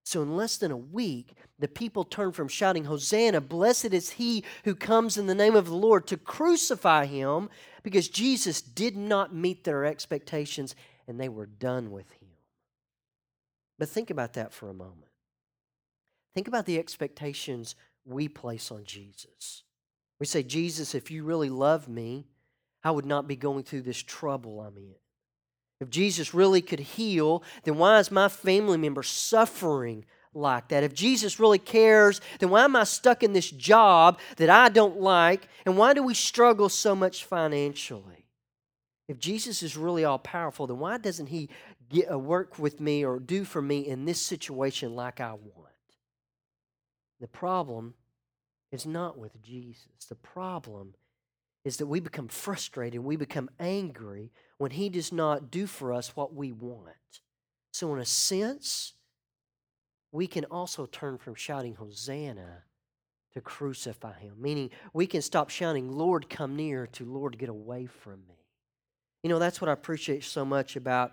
So, 0.05 0.23
in 0.23 0.37
less 0.37 0.57
than 0.57 0.71
a 0.71 0.77
week, 0.77 1.35
the 1.59 1.67
people 1.67 2.05
turned 2.05 2.35
from 2.35 2.49
shouting, 2.49 2.85
Hosanna, 2.85 3.41
blessed 3.41 3.93
is 3.93 4.11
he 4.11 4.45
who 4.65 4.75
comes 4.75 5.17
in 5.17 5.27
the 5.27 5.35
name 5.35 5.57
of 5.57 5.67
the 5.67 5.75
Lord, 5.75 6.07
to 6.09 6.17
crucify 6.17 7.07
him 7.07 7.49
because 7.83 8.09
Jesus 8.09 8.61
did 8.61 8.97
not 8.97 9.35
meet 9.35 9.65
their 9.65 9.85
expectations 9.85 10.75
and 11.09 11.19
they 11.19 11.29
were 11.29 11.47
done 11.47 11.91
with 11.91 12.11
him. 12.13 12.29
But 13.79 13.89
think 13.89 14.11
about 14.11 14.35
that 14.35 14.53
for 14.53 14.69
a 14.69 14.75
moment. 14.75 15.11
Think 16.35 16.49
about 16.49 16.67
the 16.67 16.79
expectations 16.79 17.75
we 18.05 18.29
place 18.29 18.71
on 18.71 18.85
Jesus. 18.85 19.63
We 20.21 20.27
say, 20.27 20.43
Jesus, 20.43 20.95
if 20.95 21.11
you 21.11 21.25
really 21.25 21.49
love 21.49 21.89
me, 21.89 22.27
I 22.85 22.91
would 22.91 23.07
not 23.07 23.27
be 23.27 23.37
going 23.37 23.65
through 23.65 23.83
this 23.83 24.03
trouble 24.03 24.61
I'm 24.61 24.77
in. 24.77 24.95
If 25.81 25.91
Jesus 25.91 26.35
really 26.35 26.63
could 26.63 26.81
heal, 26.81 27.43
then 27.65 27.79
why 27.79 27.99
is 27.99 28.11
my 28.11 28.29
family 28.29 28.77
member 28.77 29.03
suffering 29.03 30.05
like 30.35 30.69
that? 30.69 30.85
If 30.85 30.95
Jesus 30.95 31.41
really 31.41 31.59
cares, 31.59 32.21
then 32.39 32.51
why 32.51 32.65
am 32.65 32.77
I 32.77 32.85
stuck 32.85 33.23
in 33.23 33.33
this 33.33 33.51
job 33.51 34.19
that 34.37 34.51
I 34.51 34.69
don't 34.69 35.01
like? 35.01 35.49
And 35.67 35.77
why 35.77 35.95
do 35.95 36.03
we 36.03 36.15
struggle 36.15 36.69
so 36.69 36.95
much 36.95 37.25
financially? 37.25 38.27
If 39.09 39.19
Jesus 39.19 39.63
is 39.63 39.77
really 39.77 40.05
all 40.05 40.19
powerful, 40.19 40.67
then 40.67 40.79
why 40.79 40.99
doesn't 40.99 41.27
He 41.27 41.51
get, 41.89 42.11
uh, 42.11 42.19
work 42.19 42.59
with 42.59 42.81
me 42.81 43.05
or 43.05 43.19
do 43.19 43.45
for 43.45 43.61
me 43.61 43.81
in 43.87 44.05
this 44.05 44.21
situation 44.21 44.95
like 44.95 45.21
I 45.21 45.33
want? 45.33 45.65
The 47.21 47.29
problem 47.29 47.95
is 48.73 48.87
not 48.87 49.19
with 49.19 49.41
Jesus. 49.43 50.07
The 50.09 50.15
problem 50.15 50.95
is 51.65 51.79
that 51.79 51.87
we 51.87 52.01
become 52.01 52.29
frustrated, 52.29 53.01
we 53.01 53.17
become 53.17 53.49
angry 53.59 54.31
when 54.59 54.71
He 54.71 54.89
does 54.89 55.13
not 55.13 55.51
do 55.51 55.67
for 55.67 55.93
us 55.93 56.15
what 56.15 56.35
we 56.35 56.53
want. 56.53 56.89
So, 57.73 57.93
in 57.95 58.01
a 58.01 58.05
sense, 58.05 58.93
we 60.13 60.27
can 60.27 60.45
also 60.47 60.87
turn 60.87 61.19
from 61.19 61.35
shouting 61.35 61.75
Hosanna 61.75 62.65
to 63.33 63.41
crucify 63.41 64.19
Him, 64.19 64.35
meaning 64.39 64.71
we 64.93 65.07
can 65.07 65.23
stop 65.23 65.51
shouting, 65.51 65.91
Lord, 65.91 66.29
come 66.29 66.55
near, 66.55 66.87
to 66.89 67.05
Lord, 67.05 67.39
get 67.39 67.49
away 67.49 67.87
from 67.87 68.21
me. 68.29 68.37
You 69.23 69.31
know, 69.31 69.39
that's 69.39 69.61
what 69.61 69.71
I 69.71 69.73
appreciate 69.73 70.23
so 70.23 70.45
much 70.45 70.77
about 70.77 71.13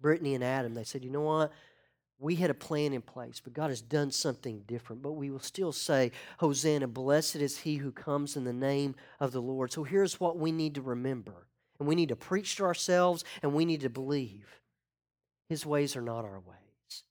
Brittany 0.00 0.34
and 0.34 0.44
Adam. 0.44 0.74
They 0.74 0.84
said, 0.84 1.04
you 1.04 1.10
know 1.10 1.22
what? 1.22 1.52
We 2.22 2.36
had 2.36 2.50
a 2.50 2.54
plan 2.54 2.92
in 2.92 3.02
place, 3.02 3.40
but 3.42 3.52
God 3.52 3.70
has 3.70 3.80
done 3.80 4.10
something 4.12 4.62
different. 4.66 5.02
But 5.02 5.12
we 5.12 5.30
will 5.30 5.40
still 5.40 5.72
say, 5.72 6.12
Hosanna, 6.38 6.86
blessed 6.86 7.36
is 7.36 7.58
he 7.58 7.76
who 7.76 7.90
comes 7.90 8.36
in 8.36 8.44
the 8.44 8.52
name 8.52 8.94
of 9.18 9.32
the 9.32 9.42
Lord. 9.42 9.72
So 9.72 9.82
here's 9.82 10.20
what 10.20 10.38
we 10.38 10.52
need 10.52 10.76
to 10.76 10.82
remember. 10.82 11.48
And 11.78 11.88
we 11.88 11.96
need 11.96 12.10
to 12.10 12.16
preach 12.16 12.56
to 12.56 12.64
ourselves 12.64 13.24
and 13.42 13.52
we 13.52 13.64
need 13.64 13.80
to 13.80 13.90
believe 13.90 14.60
his 15.48 15.66
ways 15.66 15.96
are 15.96 16.02
not 16.02 16.24
our 16.24 16.40
ways. 16.40 17.02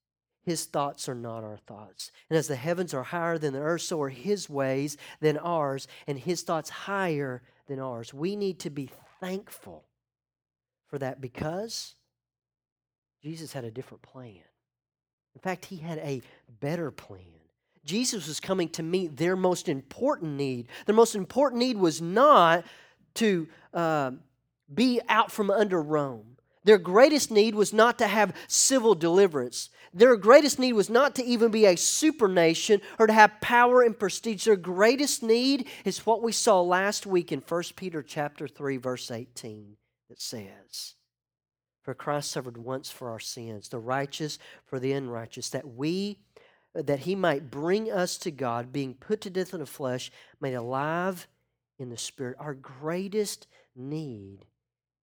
His 0.43 0.65
thoughts 0.65 1.09
are 1.09 1.15
not 1.15 1.43
our 1.43 1.57
thoughts. 1.57 2.11
And 2.29 2.37
as 2.37 2.47
the 2.47 2.55
heavens 2.55 2.93
are 2.93 3.03
higher 3.03 3.37
than 3.37 3.53
the 3.53 3.59
earth, 3.59 3.81
so 3.81 4.01
are 4.01 4.09
his 4.09 4.49
ways 4.49 4.97
than 5.19 5.37
ours, 5.37 5.87
and 6.07 6.17
his 6.17 6.41
thoughts 6.41 6.69
higher 6.69 7.43
than 7.67 7.79
ours. 7.79 8.13
We 8.13 8.35
need 8.35 8.59
to 8.59 8.69
be 8.69 8.89
thankful 9.19 9.85
for 10.87 10.97
that 10.99 11.21
because 11.21 11.95
Jesus 13.21 13.53
had 13.53 13.65
a 13.65 13.71
different 13.71 14.01
plan. 14.01 14.41
In 15.35 15.41
fact, 15.41 15.65
he 15.65 15.77
had 15.77 15.97
a 15.99 16.21
better 16.59 16.91
plan. 16.91 17.21
Jesus 17.83 18.27
was 18.27 18.39
coming 18.39 18.69
to 18.69 18.83
meet 18.83 19.17
their 19.17 19.35
most 19.35 19.67
important 19.67 20.33
need. 20.33 20.67
Their 20.85 20.95
most 20.95 21.15
important 21.15 21.59
need 21.59 21.77
was 21.77 22.01
not 22.01 22.63
to 23.15 23.47
uh, 23.73 24.11
be 24.73 25.01
out 25.09 25.31
from 25.31 25.49
under 25.49 25.81
Rome. 25.81 26.37
Their 26.63 26.77
greatest 26.77 27.31
need 27.31 27.55
was 27.55 27.73
not 27.73 27.97
to 27.97 28.07
have 28.07 28.35
civil 28.47 28.93
deliverance. 28.93 29.69
Their 29.93 30.15
greatest 30.15 30.59
need 30.59 30.73
was 30.73 30.89
not 30.89 31.15
to 31.15 31.23
even 31.23 31.51
be 31.51 31.65
a 31.65 31.75
super 31.75 32.27
nation 32.27 32.81
or 32.99 33.07
to 33.07 33.13
have 33.13 33.41
power 33.41 33.81
and 33.81 33.97
prestige. 33.97 34.45
Their 34.45 34.55
greatest 34.55 35.23
need 35.23 35.67
is 35.83 36.05
what 36.05 36.21
we 36.21 36.31
saw 36.31 36.61
last 36.61 37.05
week 37.05 37.31
in 37.31 37.39
1 37.39 37.63
Peter 37.75 38.03
chapter 38.03 38.47
3 38.47 38.77
verse 38.77 39.09
18 39.09 39.75
that 40.09 40.21
says, 40.21 40.95
for 41.81 41.93
Christ 41.93 42.31
suffered 42.31 42.57
once 42.57 42.89
for 42.89 43.09
our 43.09 43.19
sins, 43.19 43.69
the 43.69 43.79
righteous 43.79 44.37
for 44.65 44.79
the 44.79 44.93
unrighteous, 44.93 45.49
that 45.49 45.75
we 45.75 46.19
that 46.73 46.99
he 46.99 47.15
might 47.15 47.51
bring 47.51 47.91
us 47.91 48.17
to 48.19 48.31
God, 48.31 48.71
being 48.71 48.93
put 48.93 49.19
to 49.21 49.29
death 49.29 49.53
in 49.53 49.59
the 49.59 49.65
flesh, 49.65 50.09
made 50.39 50.53
alive 50.53 51.27
in 51.77 51.89
the 51.89 51.97
spirit. 51.97 52.37
Our 52.39 52.53
greatest 52.53 53.47
need 53.75 54.45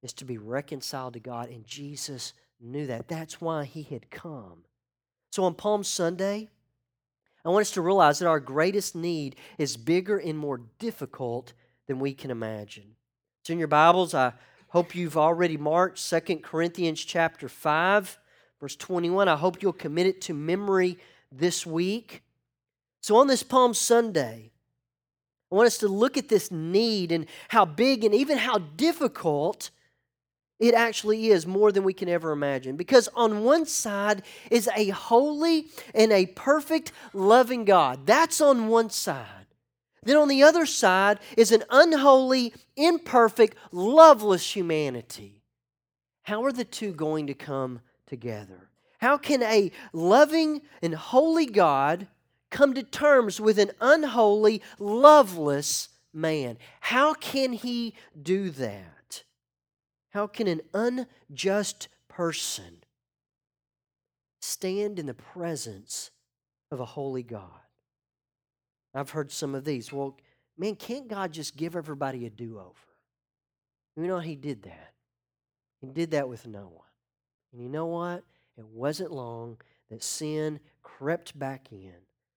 is 0.01 0.13
to 0.13 0.25
be 0.25 0.37
reconciled 0.37 1.13
to 1.13 1.19
God, 1.19 1.49
and 1.49 1.65
Jesus 1.65 2.33
knew 2.61 2.87
that. 2.87 3.09
That's 3.09 3.41
why 3.41 3.65
he 3.65 3.83
had 3.83 4.09
come. 4.09 4.63
So 5.31 5.43
on 5.43 5.55
Palm 5.55 5.83
Sunday, 5.83 6.47
I 7.43 7.49
want 7.49 7.61
us 7.61 7.71
to 7.71 7.81
realize 7.81 8.19
that 8.19 8.27
our 8.27 8.39
greatest 8.39 8.95
need 8.95 9.35
is 9.57 9.77
bigger 9.77 10.17
and 10.17 10.37
more 10.37 10.61
difficult 10.79 11.53
than 11.87 11.99
we 11.99 12.13
can 12.13 12.31
imagine. 12.31 12.95
It's 13.41 13.49
in 13.49 13.59
your 13.59 13.67
Bibles. 13.67 14.13
I 14.13 14.33
Hope 14.69 14.95
you've 14.95 15.17
already 15.17 15.55
marked 15.55 15.97
Second 15.97 16.43
Corinthians 16.43 17.03
chapter 17.03 17.47
5, 17.47 18.17
verse 18.59 18.75
21. 18.75 19.29
I 19.29 19.35
hope 19.37 19.61
you'll 19.61 19.71
commit 19.71 20.07
it 20.07 20.19
to 20.21 20.33
memory 20.33 20.97
this 21.31 21.65
week. 21.65 22.21
So 22.99 23.15
on 23.15 23.27
this 23.27 23.43
Palm 23.43 23.73
Sunday, 23.73 24.51
I 25.49 25.55
want 25.55 25.67
us 25.67 25.77
to 25.77 25.87
look 25.87 26.17
at 26.17 26.27
this 26.27 26.51
need 26.51 27.13
and 27.13 27.27
how 27.47 27.63
big 27.63 28.03
and 28.03 28.13
even 28.13 28.37
how 28.37 28.57
difficult 28.57 29.69
it 30.59 30.73
actually 30.73 31.27
is 31.29 31.47
more 31.47 31.71
than 31.71 31.83
we 31.83 31.93
can 31.93 32.09
ever 32.09 32.31
imagine. 32.31 32.75
Because 32.75 33.07
on 33.15 33.45
one 33.45 33.65
side 33.65 34.23
is 34.51 34.69
a 34.75 34.89
holy 34.89 35.67
and 35.95 36.11
a 36.11 36.25
perfect, 36.25 36.91
loving 37.13 37.63
God. 37.63 38.05
That's 38.05 38.41
on 38.41 38.67
one 38.67 38.89
side. 38.89 39.36
Then 40.07 40.15
on 40.15 40.29
the 40.29 40.41
other 40.41 40.65
side 40.65 41.19
is 41.35 41.51
an 41.51 41.65
unholy, 41.69 42.53
imperfect, 42.77 43.57
loveless 43.73 44.55
humanity. 44.55 45.43
How 46.23 46.45
are 46.45 46.53
the 46.53 46.63
two 46.63 46.93
going 46.93 47.27
to 47.27 47.33
come 47.33 47.81
together? 48.05 48.69
How 48.99 49.17
can 49.17 49.43
a 49.43 49.69
loving 49.91 50.61
and 50.81 50.95
holy 50.95 51.45
God 51.45 52.07
come 52.49 52.73
to 52.75 52.83
terms 52.83 53.41
with 53.41 53.59
an 53.59 53.71
unholy, 53.81 54.61
loveless 54.79 55.89
man? 56.13 56.57
How 56.79 57.13
can 57.13 57.51
he 57.51 57.93
do 58.19 58.49
that? 58.51 59.23
How 60.11 60.25
can 60.25 60.47
an 60.47 60.61
unjust 60.73 61.89
person 62.07 62.77
stand 64.39 64.99
in 64.99 65.05
the 65.05 65.13
presence 65.13 66.11
of 66.71 66.79
a 66.79 66.85
holy 66.85 67.23
God? 67.23 67.66
I've 68.93 69.11
heard 69.11 69.31
some 69.31 69.55
of 69.55 69.63
these. 69.63 69.91
Well, 69.91 70.17
man, 70.57 70.75
can't 70.75 71.07
God 71.07 71.31
just 71.31 71.55
give 71.55 71.75
everybody 71.75 72.25
a 72.25 72.29
do 72.29 72.59
over? 72.59 72.73
You 73.95 74.07
know, 74.07 74.19
He 74.19 74.35
did 74.35 74.63
that. 74.63 74.93
He 75.81 75.87
did 75.87 76.11
that 76.11 76.29
with 76.29 76.47
Noah. 76.47 76.87
And 77.53 77.61
you 77.61 77.69
know 77.69 77.85
what? 77.85 78.23
It 78.57 78.65
wasn't 78.65 79.11
long 79.11 79.57
that 79.89 80.03
sin 80.03 80.59
crept 80.81 81.37
back 81.37 81.71
in. 81.71 81.93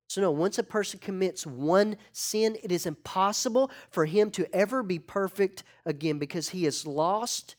So, 0.08 0.20
no, 0.20 0.32
once 0.32 0.58
a 0.58 0.64
person 0.64 0.98
commits 0.98 1.46
one 1.46 1.96
sin, 2.12 2.56
it 2.62 2.72
is 2.72 2.84
impossible 2.84 3.70
for 3.90 4.06
him 4.06 4.30
to 4.32 4.52
ever 4.54 4.82
be 4.82 4.98
perfect 4.98 5.62
again 5.86 6.18
because 6.18 6.48
he 6.48 6.66
is 6.66 6.84
lost 6.84 7.54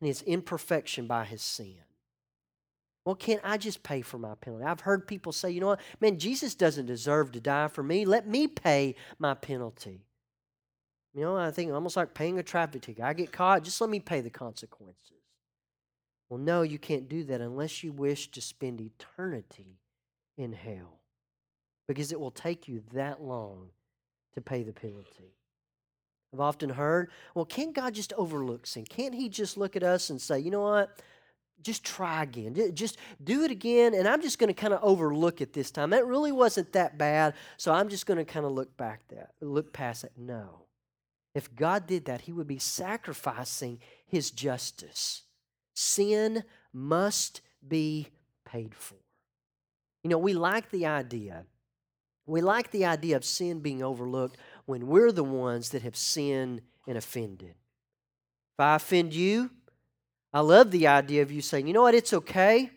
in 0.00 0.08
his 0.08 0.22
imperfection 0.22 1.06
by 1.06 1.24
his 1.24 1.42
sin. 1.42 1.76
Well, 3.04 3.16
can't 3.16 3.40
I 3.42 3.56
just 3.56 3.82
pay 3.82 4.00
for 4.00 4.18
my 4.18 4.34
penalty? 4.36 4.64
I've 4.64 4.80
heard 4.80 5.08
people 5.08 5.32
say, 5.32 5.50
you 5.50 5.60
know 5.60 5.68
what, 5.68 5.80
man, 6.00 6.18
Jesus 6.18 6.54
doesn't 6.54 6.86
deserve 6.86 7.32
to 7.32 7.40
die 7.40 7.68
for 7.68 7.82
me. 7.82 8.04
Let 8.04 8.28
me 8.28 8.46
pay 8.46 8.94
my 9.18 9.34
penalty. 9.34 10.02
You 11.12 11.22
know, 11.22 11.36
I 11.36 11.50
think 11.50 11.72
almost 11.72 11.96
like 11.96 12.14
paying 12.14 12.38
a 12.38 12.42
traffic 12.42 12.82
ticket. 12.82 13.04
I 13.04 13.12
get 13.12 13.32
caught, 13.32 13.64
just 13.64 13.80
let 13.80 13.90
me 13.90 14.00
pay 14.00 14.20
the 14.20 14.30
consequences. 14.30 15.12
Well, 16.28 16.38
no, 16.38 16.62
you 16.62 16.78
can't 16.78 17.08
do 17.08 17.24
that 17.24 17.40
unless 17.40 17.82
you 17.82 17.92
wish 17.92 18.30
to 18.30 18.40
spend 18.40 18.80
eternity 18.80 19.78
in 20.38 20.52
hell 20.52 21.00
because 21.86 22.12
it 22.12 22.20
will 22.20 22.30
take 22.30 22.68
you 22.68 22.82
that 22.94 23.22
long 23.22 23.68
to 24.34 24.40
pay 24.40 24.62
the 24.62 24.72
penalty. 24.72 25.34
I've 26.32 26.40
often 26.40 26.70
heard, 26.70 27.10
well, 27.34 27.44
can't 27.44 27.74
God 27.74 27.92
just 27.92 28.14
overlook 28.14 28.66
sin? 28.66 28.86
Can't 28.88 29.14
He 29.14 29.28
just 29.28 29.58
look 29.58 29.76
at 29.76 29.82
us 29.82 30.08
and 30.08 30.18
say, 30.18 30.38
you 30.38 30.50
know 30.50 30.62
what? 30.62 31.02
Just 31.62 31.84
try 31.84 32.22
again. 32.22 32.74
Just 32.74 32.98
do 33.22 33.44
it 33.44 33.50
again, 33.50 33.94
and 33.94 34.08
I'm 34.08 34.20
just 34.20 34.38
going 34.38 34.48
to 34.48 34.54
kind 34.54 34.74
of 34.74 34.80
overlook 34.82 35.40
it 35.40 35.52
this 35.52 35.70
time. 35.70 35.90
That 35.90 36.06
really 36.06 36.32
wasn't 36.32 36.72
that 36.72 36.98
bad, 36.98 37.34
so 37.56 37.72
I'm 37.72 37.88
just 37.88 38.06
going 38.06 38.18
to 38.18 38.24
kind 38.24 38.44
of 38.44 38.52
look 38.52 38.76
back 38.76 39.06
that, 39.08 39.30
look 39.40 39.72
past 39.72 40.04
it. 40.04 40.12
No. 40.16 40.66
If 41.34 41.54
God 41.54 41.86
did 41.86 42.06
that, 42.06 42.22
He 42.22 42.32
would 42.32 42.48
be 42.48 42.58
sacrificing 42.58 43.78
His 44.06 44.30
justice. 44.30 45.22
Sin 45.74 46.44
must 46.72 47.40
be 47.66 48.08
paid 48.44 48.74
for. 48.74 48.96
You 50.02 50.10
know, 50.10 50.18
we 50.18 50.34
like 50.34 50.70
the 50.70 50.86
idea 50.86 51.44
we 52.26 52.40
like 52.40 52.70
the 52.70 52.84
idea 52.84 53.16
of 53.16 53.24
sin 53.24 53.60
being 53.60 53.82
overlooked 53.82 54.36
when 54.64 54.86
we're 54.86 55.12
the 55.12 55.24
ones 55.24 55.70
that 55.70 55.82
have 55.82 55.96
sinned 55.96 56.62
and 56.86 56.96
offended. 56.96 57.54
If 58.54 58.60
I 58.60 58.76
offend 58.76 59.14
you, 59.14 59.50
I 60.32 60.40
love 60.40 60.70
the 60.70 60.86
idea 60.86 61.22
of 61.22 61.30
you 61.30 61.42
saying, 61.42 61.66
you 61.66 61.72
know 61.72 61.82
what, 61.82 61.94
it's 61.94 62.12
okay. 62.12 62.70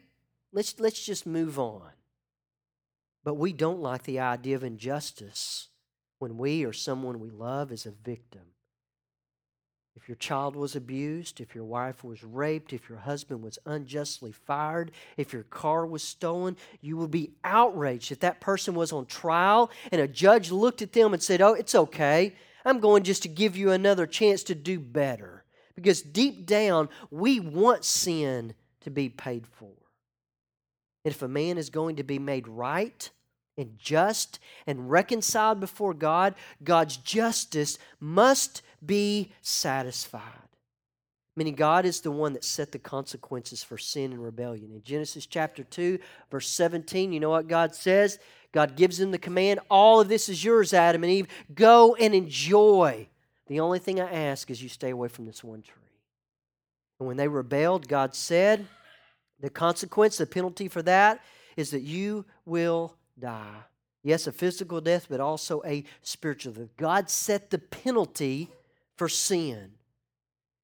Let's, 0.52 0.80
let's 0.80 1.06
just 1.06 1.26
move 1.26 1.58
on. 1.58 1.90
But 3.24 3.36
we 3.36 3.54
don't 3.54 3.82
like 3.82 4.04
the 4.04 4.20
idea 4.20 4.56
of 4.56 4.64
injustice 4.64 5.70
when 6.20 6.38
we 6.38 6.64
or 6.64 6.74
someone 6.74 7.20
we 7.20 7.30
love 7.30 7.72
is 7.72 7.86
a 7.86 7.92
victim. 7.92 8.42
If 9.96 10.10
your 10.10 10.18
child 10.18 10.56
was 10.58 10.76
abused, 10.76 11.40
if 11.40 11.56
your 11.56 11.64
wife 11.64 12.04
was 12.04 12.24
raped, 12.24 12.74
if 12.74 12.90
your 12.90 12.98
husband 12.98 13.42
was 13.42 13.58
unjustly 13.66 14.34
fired, 14.34 14.92
if 15.16 15.32
your 15.32 15.44
car 15.44 15.86
was 15.86 16.04
stolen, 16.04 16.58
you 16.82 16.98
would 16.98 17.12
be 17.12 17.32
outraged 17.44 18.12
if 18.12 18.20
that 18.20 18.42
person 18.42 18.76
was 18.76 18.92
on 18.92 19.06
trial 19.06 19.72
and 19.92 20.02
a 20.02 20.08
judge 20.08 20.52
looked 20.52 20.82
at 20.82 20.92
them 20.92 21.14
and 21.14 21.24
said, 21.24 21.42
Oh, 21.42 21.54
it's 21.54 21.74
okay. 21.74 22.36
I'm 22.66 22.80
going 22.80 23.04
just 23.04 23.24
to 23.24 23.30
give 23.30 23.56
you 23.56 23.72
another 23.72 24.06
chance 24.06 24.44
to 24.44 24.56
do 24.56 24.80
better. 24.80 25.35
Because 25.76 26.02
deep 26.02 26.46
down, 26.46 26.90
we 27.12 27.40
want 27.40 27.84
sin 27.84 28.54
to 28.82 28.90
be 28.90 29.10
paid 29.10 29.46
for. 29.46 29.72
And 31.04 31.14
if 31.14 31.22
a 31.22 31.28
man 31.28 31.58
is 31.58 31.70
going 31.70 31.98
to 31.98 32.04
be 32.04 32.20
made 32.20 32.48
right, 32.48 33.10
and 33.58 33.78
just 33.78 34.40
and 34.68 34.90
reconciled 34.90 35.60
before 35.60 35.94
God, 35.94 36.36
God's 36.64 36.98
justice 36.98 37.78
must 38.00 38.62
be 38.86 39.32
satisfied. 39.42 40.22
Meaning, 41.38 41.56
God 41.56 41.86
is 41.86 42.00
the 42.00 42.12
one 42.12 42.34
that 42.34 42.46
set 42.46 42.72
the 42.72 42.80
consequences 42.80 43.62
for 43.62 43.78
sin 43.78 44.14
and 44.14 44.24
rebellion. 44.24 44.72
In 44.72 44.82
Genesis 44.84 45.26
chapter 45.26 45.64
2, 45.64 46.00
verse 46.32 46.48
17, 46.48 47.12
you 47.12 47.20
know 47.20 47.30
what 47.30 47.48
God 47.48 47.76
says? 47.76 48.20
God 48.54 48.78
gives 48.78 48.98
them 48.98 49.12
the 49.12 49.18
command 49.18 49.60
All 49.70 50.00
of 50.00 50.08
this 50.08 50.30
is 50.30 50.46
yours, 50.46 50.74
Adam 50.74 51.04
and 51.04 51.12
Eve. 51.12 51.28
Go 51.54 51.96
and 51.96 52.16
enjoy. 52.16 53.10
The 53.48 53.60
only 53.60 53.80
thing 53.80 54.00
I 54.00 54.12
ask 54.12 54.50
is 54.50 54.62
you 54.62 54.70
stay 54.70 54.90
away 54.90 55.08
from 55.08 55.26
this 55.26 55.44
one 55.44 55.62
tree. 55.62 55.74
And 57.00 57.08
when 57.08 57.18
they 57.18 57.28
rebelled, 57.28 57.88
God 57.88 58.16
said, 58.16 58.66
The 59.40 59.50
consequence, 59.50 60.18
the 60.18 60.26
penalty 60.26 60.68
for 60.68 60.82
that 60.84 61.22
is 61.56 61.72
that 61.72 61.82
you 61.82 62.26
will 62.46 62.96
die. 63.20 63.64
Yes, 64.04 64.28
a 64.28 64.32
physical 64.32 64.82
death, 64.82 65.08
but 65.10 65.20
also 65.20 65.62
a 65.66 65.84
spiritual 66.02 66.54
death. 66.54 66.70
God 66.78 67.10
set 67.10 67.50
the 67.50 67.58
penalty 67.58 68.50
for 68.98 69.10
sin. 69.10 69.72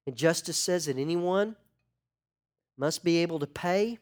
And 0.06 0.16
justice 0.16 0.56
says 0.56 0.86
that 0.86 0.98
anyone 0.98 1.56
must 2.76 3.04
be 3.04 3.18
able 3.18 3.38
to 3.38 3.46
pay 3.46 3.98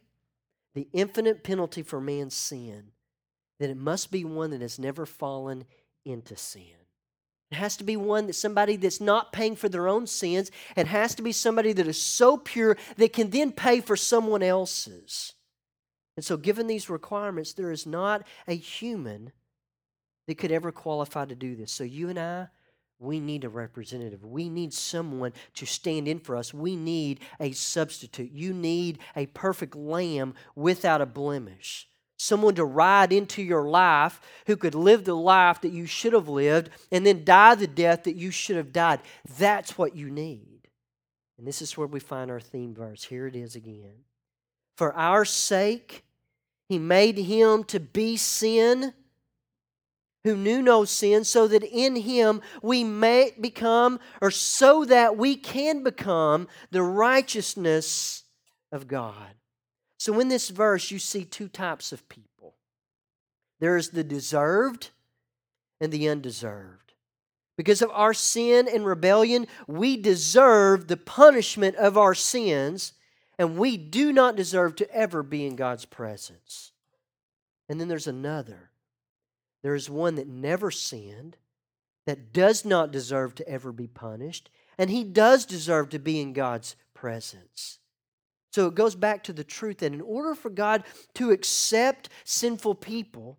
the 0.75 0.89
infinite 0.93 1.43
penalty 1.43 1.83
for 1.83 2.01
man's 2.01 2.35
sin, 2.35 2.93
that 3.59 3.71
it 3.71 3.77
must 3.77 4.11
be 4.11 4.25
one 4.25 4.51
that 4.51 4.61
has 4.61 4.79
never 4.79 5.05
fallen 5.05 5.65
into 6.05 6.37
sin. 6.37 6.80
It 7.51 7.57
has 7.57 7.77
to 7.79 7.85
be 7.85 7.97
one 7.97 8.29
that 8.29 8.35
somebody 8.35 8.77
that's 8.77 9.01
not 9.01 9.33
paying 9.33 9.57
for 9.57 9.69
their 9.69 9.89
own 9.89 10.07
sins. 10.07 10.51
It 10.77 10.87
has 10.87 11.15
to 11.17 11.23
be 11.23 11.33
somebody 11.33 11.73
that 11.73 11.89
is 11.89 12.01
so 12.01 12.37
pure 12.37 12.77
that 12.97 13.13
can 13.13 13.31
then 13.31 13.51
pay 13.51 13.81
for 13.81 13.97
someone 13.97 14.43
else's. 14.43 15.33
And 16.17 16.25
so, 16.25 16.37
given 16.37 16.67
these 16.67 16.89
requirements, 16.89 17.53
there 17.53 17.73
is 17.73 17.87
not 17.87 18.25
a 18.47 18.55
human 18.55 19.33
that 20.27 20.37
could 20.37 20.53
ever 20.53 20.71
qualify 20.71 21.25
to 21.25 21.35
do 21.35 21.57
this. 21.57 21.73
So, 21.73 21.83
you 21.83 22.09
and 22.09 22.19
I, 22.19 22.49
we 23.01 23.19
need 23.19 23.45
a 23.45 23.49
representative. 23.49 24.25
We 24.25 24.49
need 24.49 24.73
someone 24.73 25.33
to 25.55 25.67
stand 25.67 26.07
in 26.07 26.21
for 26.21 26.37
us. 26.37 26.53
We 26.53 26.77
need 26.77 27.21
a 27.41 27.53
substitute. 27.53 28.31
You 28.31 28.53
need 28.53 28.99
a 29.17 29.27
perfect 29.27 29.75
lamb 29.75 30.35
without 30.55 31.01
a 31.01 31.07
blemish. 31.07 31.89
Someone 32.23 32.55
to 32.57 32.67
ride 32.67 33.15
into 33.15 33.43
your 33.43 33.67
life 33.67 34.21
who 34.47 34.55
could 34.55 34.75
live 34.75 35.05
the 35.05 35.17
life 35.17 35.63
that 35.63 35.73
you 35.73 35.87
should 35.87 36.13
have 36.13 36.29
lived 36.29 36.69
and 36.93 37.07
then 37.07 37.25
die 37.25 37.55
the 37.55 37.67
death 37.67 38.03
that 38.03 38.15
you 38.15 38.31
should 38.31 38.57
have 38.57 38.75
died. 38.75 39.01
That's 39.39 39.79
what 39.79 39.97
you 39.97 40.11
need. 40.11 40.69
And 41.39 41.47
this 41.47 41.63
is 41.63 41.79
where 41.79 41.87
we 41.87 41.99
find 41.99 42.31
our 42.31 42.39
theme 42.39 42.75
verse. 42.75 43.05
Here 43.05 43.27
it 43.27 43.35
is 43.35 43.57
again. 43.57 44.05
For 44.77 44.93
our 44.93 45.25
sake, 45.25 46.05
he 46.69 46.79
made 46.79 47.17
him 47.17 47.65
to 47.65 47.81
be 47.81 48.19
sin 48.19 48.93
who 50.25 50.37
knew 50.37 50.61
no 50.61 50.85
sin, 50.85 51.25
so 51.25 51.49
that 51.49 51.65
in 51.65 51.97
him 51.97 52.43
we 52.63 52.85
may 52.85 53.33
become, 53.41 53.99
or 54.21 54.31
so 54.31 54.85
that 54.85 55.17
we 55.17 55.37
can 55.37 55.83
become, 55.83 56.49
the 56.71 56.83
righteousness 56.83 58.25
of 58.71 58.87
God. 58.87 59.40
So 60.01 60.19
in 60.19 60.29
this 60.29 60.49
verse, 60.49 60.91
you 60.91 60.99
see 60.99 61.27
two 61.27 61.47
types 61.47 61.93
of 61.93 62.09
people 62.09 62.55
there 63.61 63.77
is 63.77 63.91
the 63.91 64.03
deserved 64.03 64.89
and 65.79 65.93
the 65.93 66.09
undeserved. 66.09 66.95
Because 67.59 67.83
of 67.83 67.91
our 67.91 68.15
sin 68.15 68.67
and 68.67 68.87
rebellion, 68.87 69.47
we 69.67 69.99
deserve 69.99 70.89
the 70.89 70.97
punishment 70.97 71.77
of 71.77 71.99
our 71.99 72.15
sins 72.15 72.95
and 73.39 73.59
we 73.59 73.77
do 73.77 74.11
not 74.11 74.37
deserve 74.37 74.75
to 74.77 74.91
ever 74.91 75.23
be 75.23 75.45
in 75.45 75.57
God's 75.57 75.85
presence. 75.85 76.73
And 77.69 77.79
then 77.79 77.89
there's 77.89 78.07
another. 78.07 78.71
There 79.63 79.75
is 79.75 79.91
one 79.91 80.15
that 80.15 80.27
never 80.27 80.71
sinned, 80.71 81.37
that 82.07 82.33
does 82.33 82.65
not 82.65 82.91
deserve 82.91 83.35
to 83.35 83.47
ever 83.47 83.71
be 83.71 83.87
punished, 83.87 84.49
and 84.79 84.89
he 84.89 85.05
does 85.05 85.45
deserve 85.45 85.91
to 85.91 85.99
be 85.99 86.19
in 86.19 86.33
God's 86.33 86.75
presence. 86.95 87.80
So 88.51 88.67
it 88.67 88.75
goes 88.75 88.95
back 88.95 89.23
to 89.25 89.33
the 89.33 89.45
truth 89.45 89.79
that 89.79 89.93
in 89.93 90.01
order 90.01 90.35
for 90.35 90.51
God 90.51 90.85
to 91.15 91.31
accept 91.31 92.09
sinful 92.25 92.77
people, 92.77 93.39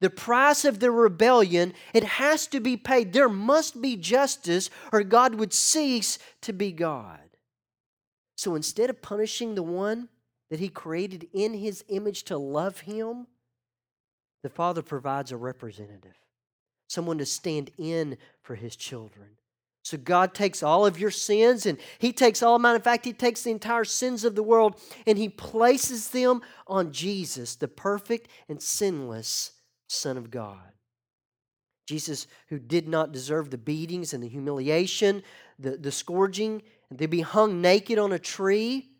the 0.00 0.10
price 0.10 0.64
of 0.64 0.80
their 0.80 0.92
rebellion, 0.92 1.74
it 1.92 2.04
has 2.04 2.46
to 2.48 2.60
be 2.60 2.76
paid. 2.76 3.12
There 3.12 3.28
must 3.28 3.80
be 3.80 3.96
justice, 3.96 4.70
or 4.92 5.02
God 5.02 5.34
would 5.34 5.52
cease 5.52 6.18
to 6.42 6.52
be 6.52 6.72
God. 6.72 7.20
So 8.36 8.54
instead 8.54 8.88
of 8.88 9.02
punishing 9.02 9.54
the 9.54 9.62
one 9.62 10.08
that 10.50 10.60
he 10.60 10.68
created 10.68 11.28
in 11.32 11.54
his 11.54 11.84
image 11.88 12.24
to 12.24 12.38
love 12.38 12.80
him, 12.80 13.26
the 14.42 14.48
Father 14.48 14.80
provides 14.80 15.32
a 15.32 15.36
representative, 15.36 16.16
someone 16.88 17.18
to 17.18 17.26
stand 17.26 17.70
in 17.76 18.16
for 18.42 18.54
his 18.54 18.76
children. 18.76 19.28
So 19.82 19.96
God 19.96 20.34
takes 20.34 20.62
all 20.62 20.84
of 20.84 20.98
your 20.98 21.10
sins 21.10 21.66
and 21.66 21.78
He 21.98 22.12
takes 22.12 22.42
all 22.42 22.56
of 22.56 22.60
mine. 22.60 22.76
In 22.76 22.82
fact, 22.82 23.04
He 23.04 23.12
takes 23.12 23.42
the 23.42 23.50
entire 23.50 23.84
sins 23.84 24.24
of 24.24 24.34
the 24.34 24.42
world 24.42 24.80
and 25.06 25.16
He 25.16 25.28
places 25.28 26.10
them 26.10 26.42
on 26.66 26.92
Jesus, 26.92 27.56
the 27.56 27.68
perfect 27.68 28.28
and 28.48 28.62
sinless 28.62 29.52
Son 29.88 30.16
of 30.16 30.30
God. 30.30 30.58
Jesus, 31.86 32.28
who 32.48 32.60
did 32.60 32.86
not 32.86 33.10
deserve 33.10 33.50
the 33.50 33.58
beatings 33.58 34.14
and 34.14 34.22
the 34.22 34.28
humiliation, 34.28 35.24
the, 35.58 35.76
the 35.76 35.90
scourging, 35.90 36.62
and 36.88 36.98
to 37.00 37.08
be 37.08 37.20
hung 37.20 37.60
naked 37.60 37.98
on 37.98 38.12
a 38.12 38.18
tree, 38.18 38.90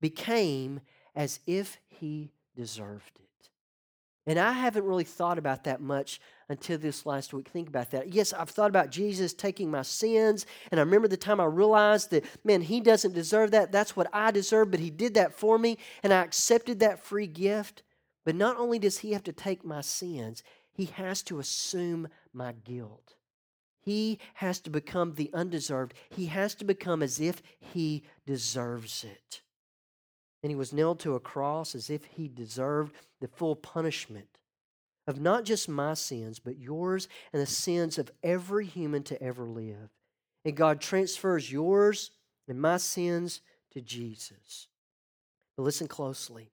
became 0.00 0.80
as 1.16 1.40
if 1.46 1.78
he 1.88 2.30
deserved 2.54 3.18
it. 3.18 3.25
And 4.26 4.38
I 4.40 4.52
haven't 4.52 4.84
really 4.84 5.04
thought 5.04 5.38
about 5.38 5.64
that 5.64 5.80
much 5.80 6.20
until 6.48 6.78
this 6.78 7.06
last 7.06 7.32
week. 7.32 7.48
Think 7.48 7.68
about 7.68 7.92
that. 7.92 8.12
Yes, 8.12 8.32
I've 8.32 8.50
thought 8.50 8.70
about 8.70 8.90
Jesus 8.90 9.32
taking 9.32 9.70
my 9.70 9.82
sins, 9.82 10.46
and 10.70 10.80
I 10.80 10.82
remember 10.82 11.06
the 11.06 11.16
time 11.16 11.40
I 11.40 11.44
realized 11.44 12.10
that, 12.10 12.24
man, 12.44 12.60
he 12.62 12.80
doesn't 12.80 13.14
deserve 13.14 13.52
that. 13.52 13.70
That's 13.70 13.94
what 13.96 14.08
I 14.12 14.32
deserve, 14.32 14.72
but 14.72 14.80
he 14.80 14.90
did 14.90 15.14
that 15.14 15.32
for 15.32 15.58
me, 15.58 15.78
and 16.02 16.12
I 16.12 16.22
accepted 16.22 16.80
that 16.80 17.04
free 17.04 17.28
gift. 17.28 17.82
But 18.24 18.34
not 18.34 18.56
only 18.56 18.80
does 18.80 18.98
he 18.98 19.12
have 19.12 19.22
to 19.24 19.32
take 19.32 19.64
my 19.64 19.80
sins, 19.80 20.42
he 20.72 20.86
has 20.86 21.22
to 21.22 21.38
assume 21.38 22.08
my 22.32 22.52
guilt. 22.52 23.14
He 23.80 24.18
has 24.34 24.58
to 24.62 24.70
become 24.70 25.14
the 25.14 25.30
undeserved. 25.32 25.94
He 26.10 26.26
has 26.26 26.56
to 26.56 26.64
become 26.64 27.02
as 27.02 27.20
if 27.20 27.40
he 27.60 28.02
deserves 28.26 29.04
it. 29.04 29.42
And 30.46 30.50
he 30.52 30.54
was 30.54 30.72
nailed 30.72 31.00
to 31.00 31.16
a 31.16 31.18
cross 31.18 31.74
as 31.74 31.90
if 31.90 32.04
he 32.04 32.28
deserved 32.28 32.94
the 33.20 33.26
full 33.26 33.56
punishment 33.56 34.38
of 35.08 35.20
not 35.20 35.42
just 35.42 35.68
my 35.68 35.94
sins, 35.94 36.38
but 36.38 36.56
yours 36.56 37.08
and 37.32 37.42
the 37.42 37.46
sins 37.46 37.98
of 37.98 38.12
every 38.22 38.64
human 38.64 39.02
to 39.02 39.20
ever 39.20 39.42
live. 39.42 39.90
And 40.44 40.56
God 40.56 40.80
transfers 40.80 41.50
yours 41.50 42.12
and 42.46 42.60
my 42.60 42.76
sins 42.76 43.40
to 43.72 43.80
Jesus. 43.80 44.68
But 45.56 45.64
listen 45.64 45.88
closely. 45.88 46.52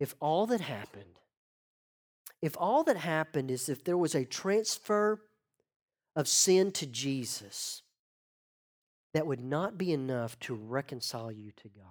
If 0.00 0.14
all 0.20 0.46
that 0.46 0.62
happened, 0.62 1.20
if 2.40 2.56
all 2.58 2.82
that 2.84 2.96
happened 2.96 3.50
is 3.50 3.68
if 3.68 3.84
there 3.84 3.98
was 3.98 4.14
a 4.14 4.24
transfer 4.24 5.20
of 6.16 6.28
sin 6.28 6.72
to 6.72 6.86
Jesus, 6.86 7.82
that 9.14 9.26
would 9.26 9.42
not 9.42 9.78
be 9.78 9.92
enough 9.92 10.38
to 10.40 10.54
reconcile 10.54 11.32
you 11.32 11.52
to 11.52 11.68
God. 11.68 11.84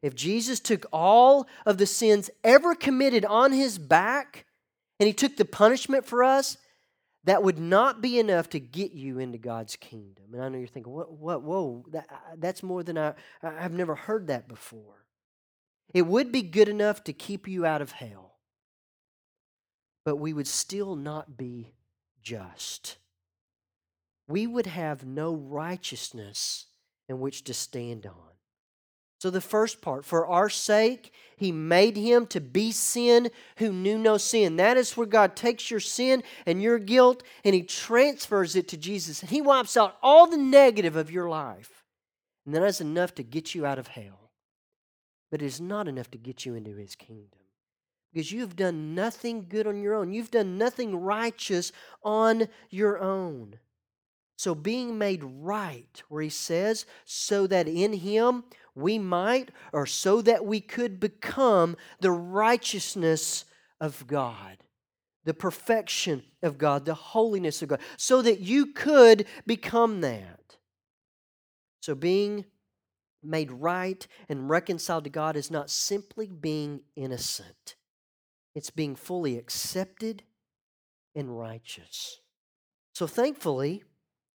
If 0.00 0.14
Jesus 0.14 0.60
took 0.60 0.86
all 0.92 1.48
of 1.66 1.76
the 1.76 1.86
sins 1.86 2.30
ever 2.44 2.74
committed 2.74 3.24
on 3.24 3.52
his 3.52 3.78
back 3.78 4.46
and 5.00 5.06
he 5.08 5.12
took 5.12 5.36
the 5.36 5.44
punishment 5.44 6.06
for 6.06 6.22
us, 6.22 6.56
that 7.24 7.42
would 7.42 7.58
not 7.58 8.00
be 8.00 8.18
enough 8.18 8.48
to 8.50 8.60
get 8.60 8.92
you 8.92 9.18
into 9.18 9.38
God's 9.38 9.76
kingdom. 9.76 10.26
And 10.32 10.42
I 10.42 10.48
know 10.48 10.58
you're 10.58 10.68
thinking, 10.68 10.92
what, 10.92 11.12
what, 11.12 11.42
whoa, 11.42 11.84
that, 11.90 12.08
that's 12.38 12.62
more 12.62 12.84
than 12.84 12.96
I, 12.96 13.14
I've 13.42 13.74
never 13.74 13.96
heard 13.96 14.28
that 14.28 14.48
before. 14.48 15.04
It 15.92 16.02
would 16.02 16.30
be 16.30 16.42
good 16.42 16.68
enough 16.68 17.02
to 17.04 17.12
keep 17.12 17.48
you 17.48 17.66
out 17.66 17.82
of 17.82 17.90
hell, 17.90 18.36
but 20.04 20.16
we 20.16 20.32
would 20.32 20.46
still 20.46 20.94
not 20.94 21.36
be 21.36 21.72
just. 22.22 22.98
We 24.28 24.46
would 24.46 24.66
have 24.66 25.06
no 25.06 25.34
righteousness 25.34 26.66
in 27.08 27.18
which 27.18 27.44
to 27.44 27.54
stand 27.54 28.06
on. 28.06 28.28
So, 29.20 29.30
the 29.30 29.40
first 29.40 29.80
part, 29.80 30.04
for 30.04 30.26
our 30.26 30.48
sake, 30.48 31.12
He 31.36 31.50
made 31.50 31.96
Him 31.96 32.26
to 32.28 32.40
be 32.40 32.70
sin 32.70 33.30
who 33.56 33.72
knew 33.72 33.98
no 33.98 34.16
sin. 34.16 34.56
That 34.56 34.76
is 34.76 34.96
where 34.96 35.08
God 35.08 35.34
takes 35.34 35.72
your 35.72 35.80
sin 35.80 36.22
and 36.46 36.62
your 36.62 36.78
guilt 36.78 37.24
and 37.44 37.52
He 37.52 37.62
transfers 37.62 38.54
it 38.54 38.68
to 38.68 38.76
Jesus. 38.76 39.20
And 39.20 39.30
He 39.30 39.40
wipes 39.40 39.76
out 39.76 39.96
all 40.02 40.28
the 40.28 40.36
negative 40.36 40.94
of 40.94 41.10
your 41.10 41.28
life. 41.28 41.84
And 42.46 42.54
that 42.54 42.62
is 42.62 42.80
enough 42.80 43.14
to 43.16 43.24
get 43.24 43.56
you 43.56 43.66
out 43.66 43.78
of 43.78 43.88
hell. 43.88 44.30
But 45.32 45.42
it 45.42 45.46
is 45.46 45.60
not 45.60 45.88
enough 45.88 46.10
to 46.12 46.18
get 46.18 46.46
you 46.46 46.54
into 46.54 46.76
His 46.76 46.94
kingdom. 46.94 47.40
Because 48.12 48.30
you 48.30 48.40
have 48.40 48.56
done 48.56 48.94
nothing 48.94 49.46
good 49.48 49.66
on 49.66 49.82
your 49.82 49.94
own, 49.94 50.12
you've 50.12 50.30
done 50.30 50.58
nothing 50.58 50.94
righteous 50.94 51.72
on 52.04 52.48
your 52.70 53.00
own. 53.00 53.58
So, 54.38 54.54
being 54.54 54.98
made 54.98 55.24
right, 55.24 56.00
where 56.08 56.22
He 56.22 56.28
says, 56.28 56.86
so 57.04 57.48
that 57.48 57.66
in 57.66 57.92
Him 57.92 58.44
we 58.72 58.96
might, 58.96 59.50
or 59.72 59.84
so 59.84 60.22
that 60.22 60.46
we 60.46 60.60
could 60.60 61.00
become 61.00 61.76
the 61.98 62.12
righteousness 62.12 63.46
of 63.80 64.06
God, 64.06 64.58
the 65.24 65.34
perfection 65.34 66.22
of 66.40 66.56
God, 66.56 66.84
the 66.84 66.94
holiness 66.94 67.62
of 67.62 67.70
God, 67.70 67.80
so 67.96 68.22
that 68.22 68.38
you 68.38 68.66
could 68.66 69.26
become 69.44 70.02
that. 70.02 70.56
So, 71.80 71.96
being 71.96 72.44
made 73.20 73.50
right 73.50 74.06
and 74.28 74.48
reconciled 74.48 75.02
to 75.02 75.10
God 75.10 75.34
is 75.34 75.50
not 75.50 75.68
simply 75.68 76.28
being 76.28 76.82
innocent, 76.94 77.74
it's 78.54 78.70
being 78.70 78.94
fully 78.94 79.36
accepted 79.36 80.22
and 81.16 81.36
righteous. 81.36 82.20
So, 82.92 83.08
thankfully, 83.08 83.82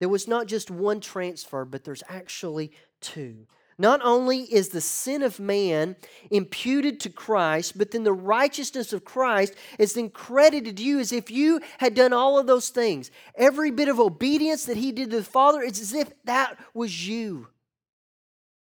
there 0.04 0.10
was 0.10 0.28
not 0.28 0.48
just 0.48 0.70
one 0.70 1.00
transfer, 1.00 1.64
but 1.64 1.86
there's 1.86 2.04
actually 2.10 2.74
two. 3.00 3.48
Not 3.78 4.02
only 4.04 4.42
is 4.42 4.68
the 4.68 4.82
sin 4.82 5.24
of 5.24 5.40
man 5.40 5.96
imputed 6.30 7.00
to 7.00 7.10
Christ, 7.10 7.78
but 7.78 7.92
then 7.92 8.04
the 8.04 8.12
righteousness 8.12 8.92
of 8.92 9.06
Christ 9.06 9.56
is 9.80 9.94
then 9.94 10.10
credited 10.10 10.76
to 10.76 10.84
you 10.84 11.00
as 11.00 11.14
if 11.14 11.32
you 11.32 11.62
had 11.78 11.96
done 11.96 12.12
all 12.12 12.38
of 12.38 12.48
those 12.48 12.68
things. 12.68 13.12
Every 13.36 13.72
bit 13.72 13.88
of 13.88 13.98
obedience 13.98 14.66
that 14.66 14.76
he 14.76 14.92
did 14.92 15.10
to 15.12 15.16
the 15.16 15.24
Father, 15.24 15.62
is 15.62 15.80
as 15.80 15.94
if 15.94 16.12
that 16.26 16.58
was 16.74 17.08
you. 17.08 17.48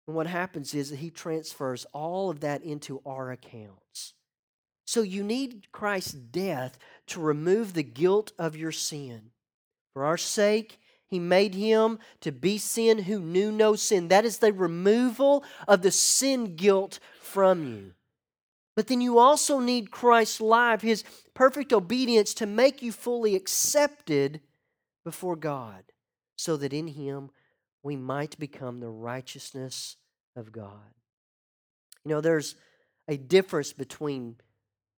And 0.06 0.16
what 0.16 0.28
happens 0.28 0.76
is 0.76 0.92
that 0.92 1.00
he 1.00 1.10
transfers 1.10 1.88
all 1.94 2.30
of 2.30 2.42
that 2.42 2.62
into 2.62 3.02
our 3.08 3.32
accounts. 3.32 4.14
So 4.86 5.02
you 5.02 5.24
need 5.24 5.72
Christ's 5.72 6.14
death 6.14 6.78
to 7.08 7.20
remove 7.20 7.74
the 7.74 7.82
guilt 7.82 8.34
of 8.38 8.56
your 8.56 8.72
sin. 8.72 9.32
For 9.94 10.06
our 10.06 10.18
sake, 10.18 10.80
he 11.14 11.20
made 11.20 11.54
him 11.54 12.00
to 12.22 12.32
be 12.32 12.58
sin 12.58 13.04
who 13.04 13.20
knew 13.20 13.52
no 13.52 13.76
sin. 13.76 14.08
That 14.08 14.26
is 14.26 14.40
the 14.40 14.52
removal 14.52 15.44
of 15.68 15.84
the 15.84 15.92
sin 15.92 16.56
guilt 16.56 17.00
from 17.22 17.68
you. 17.68 17.92
But 18.76 18.88
then 18.88 19.00
you 19.00 19.20
also 19.20 19.60
need 19.60 19.92
Christ's 19.92 20.42
life, 20.42 20.82
his 20.82 21.04
perfect 21.36 21.72
obedience, 21.72 22.34
to 22.34 22.48
make 22.48 22.82
you 22.82 22.92
fully 22.92 23.36
accepted 23.36 24.42
before 25.06 25.36
God, 25.36 25.84
so 26.36 26.58
that 26.58 26.74
in 26.74 26.88
him 26.88 27.30
we 27.84 27.96
might 27.96 28.40
become 28.40 28.80
the 28.80 28.90
righteousness 28.90 29.98
of 30.36 30.52
God. 30.52 30.96
You 32.04 32.10
know, 32.10 32.22
there's 32.22 32.56
a 33.08 33.18
difference 33.18 33.72
between 33.72 34.38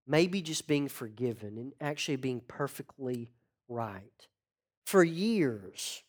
maybe 0.07 0.41
just 0.41 0.65
being 0.65 0.87
forgiven 0.87 1.57
and 1.57 1.73
actually 1.81 2.15
being 2.15 2.39
perfectly 2.39 3.31
right. 3.67 4.27
For 4.85 5.03
years, 5.03 6.03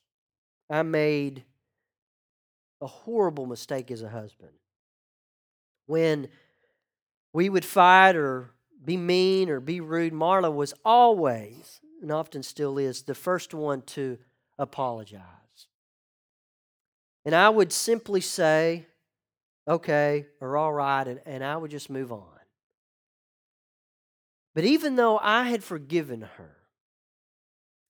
I 0.68 0.82
made 0.82 1.44
a 2.80 2.86
horrible 2.86 3.46
mistake 3.46 3.90
as 3.90 4.02
a 4.02 4.08
husband. 4.08 4.52
When 5.86 6.28
we 7.32 7.48
would 7.48 7.64
fight 7.64 8.16
or 8.16 8.50
be 8.84 8.96
mean 8.96 9.48
or 9.48 9.60
be 9.60 9.80
rude, 9.80 10.12
Marla 10.12 10.52
was 10.52 10.74
always, 10.84 11.80
and 12.02 12.10
often 12.10 12.42
still 12.42 12.78
is, 12.78 13.02
the 13.02 13.14
first 13.14 13.54
one 13.54 13.82
to 13.82 14.18
apologize. 14.58 15.22
And 17.24 17.34
I 17.34 17.48
would 17.48 17.72
simply 17.72 18.20
say, 18.20 18.86
okay, 19.66 20.26
or 20.40 20.56
all 20.56 20.72
right, 20.72 21.06
and, 21.06 21.20
and 21.26 21.44
I 21.44 21.56
would 21.56 21.70
just 21.70 21.90
move 21.90 22.12
on. 22.12 22.24
But 24.54 24.64
even 24.64 24.96
though 24.96 25.18
I 25.18 25.44
had 25.44 25.62
forgiven 25.62 26.22
her, 26.38 26.56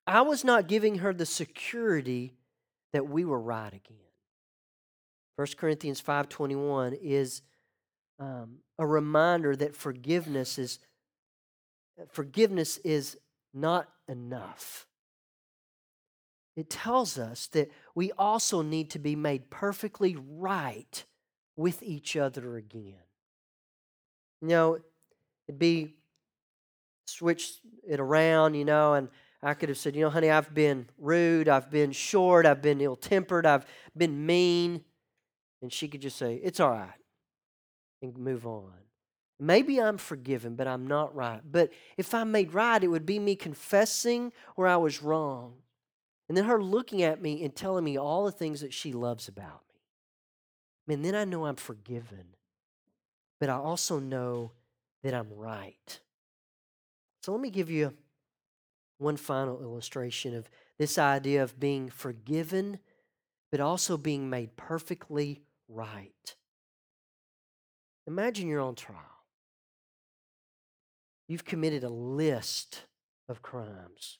I 0.06 0.22
was 0.22 0.44
not 0.44 0.68
giving 0.68 0.98
her 0.98 1.12
the 1.12 1.26
security 1.26 2.35
that 2.96 3.06
we 3.06 3.26
were 3.26 3.38
right 3.38 3.74
again. 3.74 3.98
1 5.36 5.48
Corinthians 5.58 6.00
5:21 6.00 6.94
is 6.94 7.42
um, 8.18 8.60
a 8.78 8.86
reminder 8.86 9.54
that 9.54 9.76
forgiveness 9.76 10.58
is 10.58 10.78
forgiveness 12.08 12.78
is 12.78 13.18
not 13.52 13.86
enough. 14.08 14.86
It 16.56 16.70
tells 16.70 17.18
us 17.18 17.48
that 17.48 17.70
we 17.94 18.12
also 18.12 18.62
need 18.62 18.88
to 18.92 18.98
be 18.98 19.14
made 19.14 19.50
perfectly 19.50 20.16
right 20.16 21.04
with 21.54 21.82
each 21.82 22.16
other 22.16 22.56
again. 22.56 23.04
You 24.40 24.48
know, 24.48 24.78
it'd 25.46 25.58
be 25.58 25.96
switch 27.06 27.58
it 27.86 28.00
around, 28.00 28.54
you 28.54 28.64
know, 28.64 28.94
and 28.94 29.10
I 29.42 29.54
could 29.54 29.68
have 29.68 29.78
said, 29.78 29.94
you 29.94 30.02
know, 30.02 30.10
honey, 30.10 30.30
I've 30.30 30.52
been 30.52 30.88
rude, 30.98 31.48
I've 31.48 31.70
been 31.70 31.92
short, 31.92 32.46
I've 32.46 32.62
been 32.62 32.80
ill 32.80 32.96
tempered, 32.96 33.46
I've 33.46 33.66
been 33.96 34.26
mean. 34.26 34.82
And 35.62 35.72
she 35.72 35.88
could 35.88 36.00
just 36.00 36.16
say, 36.16 36.40
it's 36.42 36.60
all 36.60 36.70
right, 36.70 36.90
and 38.02 38.16
move 38.16 38.46
on. 38.46 38.72
Maybe 39.38 39.80
I'm 39.80 39.98
forgiven, 39.98 40.54
but 40.54 40.66
I'm 40.66 40.86
not 40.86 41.14
right. 41.14 41.40
But 41.44 41.70
if 41.98 42.14
I'm 42.14 42.32
made 42.32 42.54
right, 42.54 42.82
it 42.82 42.88
would 42.88 43.04
be 43.04 43.18
me 43.18 43.36
confessing 43.36 44.32
where 44.54 44.68
I 44.68 44.76
was 44.76 45.02
wrong. 45.02 45.54
And 46.28 46.36
then 46.36 46.46
her 46.46 46.62
looking 46.62 47.02
at 47.02 47.20
me 47.20 47.44
and 47.44 47.54
telling 47.54 47.84
me 47.84 47.98
all 47.98 48.24
the 48.24 48.32
things 48.32 48.62
that 48.62 48.72
she 48.72 48.92
loves 48.92 49.28
about 49.28 49.62
me. 50.86 50.94
And 50.94 51.04
then 51.04 51.14
I 51.14 51.24
know 51.24 51.44
I'm 51.44 51.56
forgiven. 51.56 52.34
But 53.38 53.50
I 53.50 53.54
also 53.56 53.98
know 53.98 54.52
that 55.02 55.12
I'm 55.12 55.32
right. 55.32 56.00
So 57.22 57.32
let 57.32 57.40
me 57.40 57.50
give 57.50 57.70
you 57.70 57.92
one 58.98 59.16
final 59.16 59.60
illustration 59.62 60.34
of 60.34 60.48
this 60.78 60.98
idea 60.98 61.42
of 61.42 61.60
being 61.60 61.88
forgiven, 61.90 62.78
but 63.50 63.60
also 63.60 63.96
being 63.96 64.28
made 64.30 64.56
perfectly 64.56 65.42
right. 65.68 66.36
Imagine 68.06 68.48
you're 68.48 68.60
on 68.60 68.74
trial. 68.74 69.00
You've 71.28 71.44
committed 71.44 71.82
a 71.82 71.88
list 71.88 72.84
of 73.28 73.42
crimes. 73.42 74.18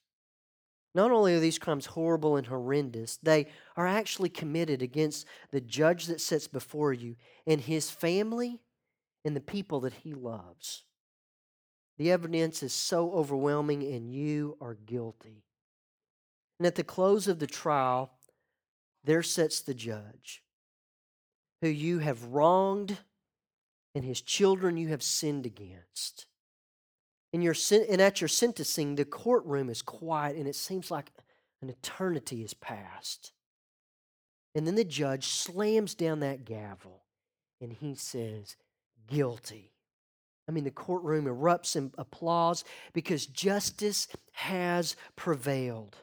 Not 0.94 1.10
only 1.10 1.34
are 1.34 1.40
these 1.40 1.58
crimes 1.58 1.86
horrible 1.86 2.36
and 2.36 2.46
horrendous, 2.46 3.18
they 3.22 3.48
are 3.76 3.86
actually 3.86 4.30
committed 4.30 4.80
against 4.80 5.26
the 5.52 5.60
judge 5.60 6.06
that 6.06 6.22
sits 6.22 6.48
before 6.48 6.92
you 6.92 7.16
and 7.46 7.60
his 7.60 7.90
family 7.90 8.60
and 9.24 9.36
the 9.36 9.40
people 9.40 9.80
that 9.80 9.92
he 9.92 10.14
loves. 10.14 10.84
The 11.98 12.10
evidence 12.10 12.62
is 12.62 12.72
so 12.72 13.12
overwhelming, 13.12 13.82
and 13.82 14.12
you 14.12 14.56
are 14.60 14.74
guilty. 14.74 15.44
And 16.58 16.66
at 16.66 16.74
the 16.74 16.84
close 16.84 17.28
of 17.28 17.38
the 17.38 17.46
trial, 17.46 18.12
there 19.04 19.22
sits 19.22 19.60
the 19.60 19.74
judge 19.74 20.42
who 21.62 21.68
you 21.68 22.00
have 22.00 22.22
wronged 22.24 22.98
and 23.94 24.04
his 24.04 24.20
children 24.20 24.76
you 24.76 24.88
have 24.88 25.02
sinned 25.02 25.46
against. 25.46 26.26
And, 27.32 27.42
your, 27.42 27.54
and 27.70 28.00
at 28.00 28.20
your 28.20 28.28
sentencing, 28.28 28.94
the 28.94 29.04
courtroom 29.04 29.70
is 29.70 29.80
quiet 29.82 30.36
and 30.36 30.46
it 30.46 30.54
seems 30.54 30.90
like 30.90 31.12
an 31.62 31.70
eternity 31.70 32.42
has 32.42 32.54
passed. 32.54 33.32
And 34.54 34.66
then 34.66 34.74
the 34.74 34.84
judge 34.84 35.26
slams 35.26 35.94
down 35.94 36.20
that 36.20 36.44
gavel 36.44 37.04
and 37.60 37.72
he 37.72 37.94
says, 37.94 38.56
Guilty. 39.06 39.72
I 40.48 40.52
mean, 40.52 40.64
the 40.64 40.70
courtroom 40.70 41.24
erupts 41.24 41.74
in 41.74 41.92
applause 41.98 42.64
because 42.92 43.26
justice 43.26 44.08
has 44.32 44.94
prevailed. 45.16 45.96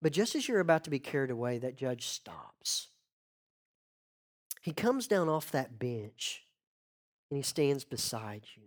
But 0.00 0.12
just 0.12 0.36
as 0.36 0.46
you're 0.46 0.60
about 0.60 0.84
to 0.84 0.90
be 0.90 1.00
carried 1.00 1.30
away, 1.30 1.58
that 1.58 1.76
judge 1.76 2.06
stops. 2.06 2.88
He 4.62 4.72
comes 4.72 5.06
down 5.06 5.28
off 5.28 5.50
that 5.50 5.78
bench 5.78 6.44
and 7.30 7.36
he 7.36 7.42
stands 7.42 7.84
beside 7.84 8.42
you. 8.56 8.62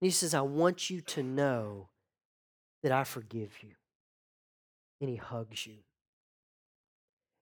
And 0.00 0.06
he 0.06 0.10
says, 0.10 0.34
I 0.34 0.40
want 0.42 0.90
you 0.90 1.00
to 1.02 1.22
know 1.22 1.88
that 2.82 2.92
I 2.92 3.04
forgive 3.04 3.62
you. 3.62 3.72
And 5.00 5.10
he 5.10 5.16
hugs 5.16 5.66
you. 5.66 5.78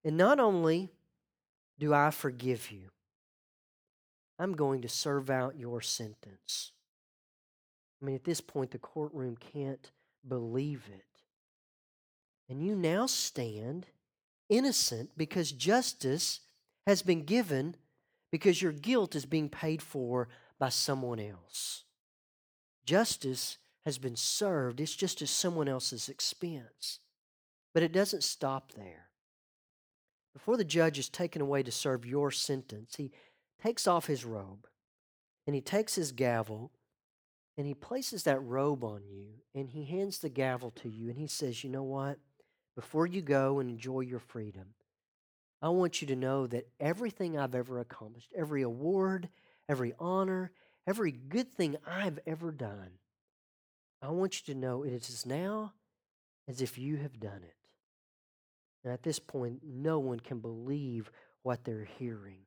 And 0.04 0.16
not 0.16 0.40
only 0.40 0.90
do 1.78 1.94
I 1.94 2.10
forgive 2.10 2.70
you, 2.70 2.90
I'm 4.38 4.54
going 4.54 4.82
to 4.82 4.88
serve 4.88 5.30
out 5.30 5.58
your 5.58 5.80
sentence. 5.80 6.72
I 8.00 8.04
mean, 8.04 8.14
at 8.14 8.24
this 8.24 8.40
point, 8.40 8.70
the 8.70 8.78
courtroom 8.78 9.36
can't 9.36 9.90
believe 10.26 10.88
it. 10.92 11.04
And 12.48 12.62
you 12.62 12.74
now 12.74 13.06
stand 13.06 13.86
innocent 14.48 15.10
because 15.16 15.52
justice 15.52 16.40
has 16.86 17.02
been 17.02 17.24
given 17.24 17.76
because 18.30 18.60
your 18.60 18.72
guilt 18.72 19.14
is 19.14 19.24
being 19.24 19.48
paid 19.48 19.80
for 19.80 20.28
by 20.58 20.68
someone 20.68 21.20
else. 21.20 21.84
Justice 22.84 23.58
has 23.84 23.98
been 23.98 24.16
served, 24.16 24.80
it's 24.80 24.96
just 24.96 25.22
at 25.22 25.28
someone 25.28 25.68
else's 25.68 26.08
expense. 26.08 26.98
But 27.72 27.82
it 27.82 27.92
doesn't 27.92 28.22
stop 28.22 28.72
there. 28.72 29.08
Before 30.32 30.56
the 30.56 30.64
judge 30.64 30.98
is 30.98 31.08
taken 31.08 31.40
away 31.40 31.62
to 31.62 31.70
serve 31.70 32.04
your 32.04 32.30
sentence, 32.30 32.96
he 32.96 33.12
takes 33.64 33.86
off 33.86 34.06
his 34.06 34.24
robe 34.24 34.66
and 35.46 35.54
he 35.54 35.60
takes 35.60 35.94
his 35.94 36.12
gavel 36.12 36.70
and 37.56 37.66
he 37.66 37.74
places 37.74 38.24
that 38.24 38.42
robe 38.42 38.84
on 38.84 39.02
you 39.08 39.26
and 39.54 39.70
he 39.70 39.84
hands 39.84 40.18
the 40.18 40.28
gavel 40.28 40.70
to 40.70 40.88
you 40.88 41.08
and 41.08 41.18
he 41.18 41.26
says, 41.26 41.64
You 41.64 41.70
know 41.70 41.82
what? 41.82 42.18
Before 42.76 43.06
you 43.06 43.22
go 43.22 43.60
and 43.60 43.70
enjoy 43.70 44.00
your 44.00 44.18
freedom, 44.18 44.74
I 45.62 45.68
want 45.68 46.02
you 46.02 46.08
to 46.08 46.16
know 46.16 46.46
that 46.48 46.68
everything 46.78 47.38
I've 47.38 47.54
ever 47.54 47.78
accomplished, 47.78 48.32
every 48.36 48.62
award, 48.62 49.28
every 49.68 49.94
honor, 49.98 50.50
every 50.86 51.12
good 51.12 51.52
thing 51.52 51.76
I've 51.86 52.18
ever 52.26 52.50
done, 52.50 52.98
I 54.02 54.10
want 54.10 54.40
you 54.40 54.52
to 54.52 54.60
know 54.60 54.82
it 54.82 54.92
is 54.92 55.24
now 55.24 55.72
as 56.48 56.60
if 56.60 56.76
you 56.76 56.96
have 56.96 57.18
done 57.18 57.40
it. 57.42 57.54
And 58.82 58.92
at 58.92 59.04
this 59.04 59.18
point, 59.18 59.60
no 59.64 59.98
one 60.00 60.20
can 60.20 60.40
believe 60.40 61.10
what 61.42 61.64
they're 61.64 61.88
hearing. 61.98 62.40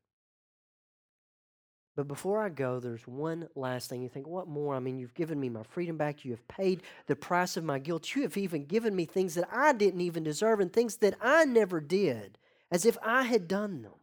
But 1.98 2.08
before 2.08 2.44
I 2.44 2.50
go, 2.50 2.80
there's 2.80 3.08
one 3.08 3.50
last 3.56 3.90
thing. 3.90 4.04
You 4.04 4.08
think, 4.08 4.28
what 4.28 4.48
more? 4.48 4.76
I 4.76 4.80
mean, 4.80 5.00
you've 5.00 5.16
given 5.16 5.40
me 5.40 5.50
my 5.50 5.64
freedom 5.64 5.98
back. 5.98 6.24
You 6.24 6.32
have 6.32 6.48
paid 6.48 6.84
the 7.08 7.16
price 7.16 7.58
of 7.58 7.64
my 7.64 7.80
guilt. 7.80 8.16
You 8.16 8.22
have 8.22 8.38
even 8.38 8.66
given 8.66 8.96
me 8.96 9.06
things 9.06 9.34
that 9.34 9.50
I 9.52 9.74
didn't 9.74 10.02
even 10.02 10.24
deserve 10.24 10.60
and 10.60 10.72
things 10.72 10.98
that 10.98 11.16
I 11.20 11.44
never 11.46 11.82
did, 11.82 12.38
as 12.72 12.86
if 12.86 13.00
I 13.02 13.24
had 13.24 13.48
done 13.48 13.82
them. 13.82 13.96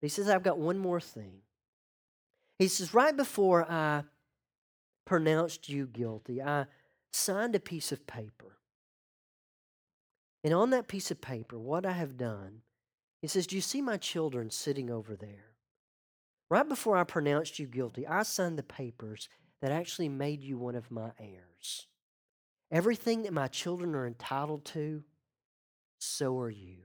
He 0.00 0.08
says, 0.08 0.28
I've 0.28 0.44
got 0.44 0.58
one 0.58 0.78
more 0.78 1.00
thing. 1.00 1.40
He 2.60 2.68
says, 2.68 2.94
right 2.94 3.16
before 3.16 3.68
I 3.68 4.04
pronounced 5.04 5.68
you 5.68 5.88
guilty, 5.88 6.40
I 6.40 6.66
signed 7.12 7.56
a 7.56 7.60
piece 7.60 7.90
of 7.90 8.06
paper. 8.06 8.58
And 10.44 10.54
on 10.54 10.70
that 10.70 10.86
piece 10.86 11.10
of 11.10 11.20
paper, 11.20 11.58
what 11.58 11.84
I 11.84 11.92
have 11.92 12.16
done, 12.16 12.60
he 13.20 13.26
says, 13.26 13.48
Do 13.48 13.56
you 13.56 13.62
see 13.62 13.82
my 13.82 13.96
children 13.96 14.50
sitting 14.50 14.90
over 14.90 15.16
there? 15.16 15.53
Right 16.50 16.68
before 16.68 16.96
I 16.96 17.04
pronounced 17.04 17.58
you 17.58 17.66
guilty, 17.66 18.06
I 18.06 18.22
signed 18.22 18.58
the 18.58 18.62
papers 18.62 19.28
that 19.60 19.72
actually 19.72 20.08
made 20.08 20.42
you 20.42 20.58
one 20.58 20.74
of 20.74 20.90
my 20.90 21.10
heirs. 21.18 21.86
Everything 22.70 23.22
that 23.22 23.32
my 23.32 23.48
children 23.48 23.94
are 23.94 24.06
entitled 24.06 24.64
to, 24.66 25.04
so 25.98 26.38
are 26.38 26.50
you. 26.50 26.76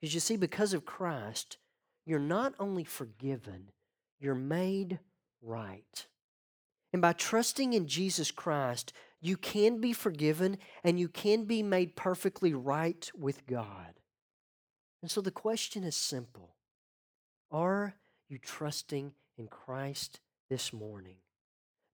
Because 0.00 0.14
you 0.14 0.20
see, 0.20 0.36
because 0.36 0.74
of 0.74 0.84
Christ, 0.84 1.56
you're 2.04 2.18
not 2.18 2.54
only 2.58 2.84
forgiven, 2.84 3.70
you're 4.20 4.34
made 4.34 4.98
right. 5.42 6.06
And 6.92 7.02
by 7.02 7.12
trusting 7.12 7.72
in 7.72 7.86
Jesus 7.86 8.30
Christ, 8.30 8.92
you 9.20 9.36
can 9.36 9.80
be 9.80 9.92
forgiven 9.92 10.58
and 10.84 10.98
you 10.98 11.08
can 11.08 11.44
be 11.44 11.62
made 11.62 11.96
perfectly 11.96 12.54
right 12.54 13.10
with 13.16 13.46
God. 13.46 13.94
And 15.02 15.10
so 15.10 15.20
the 15.20 15.30
question 15.30 15.84
is 15.84 15.96
simple 15.96 16.54
Are 17.50 17.94
you 18.28 18.38
trusting 18.38 19.12
in 19.36 19.48
Christ 19.48 20.20
this 20.50 20.72
morning? 20.72 21.16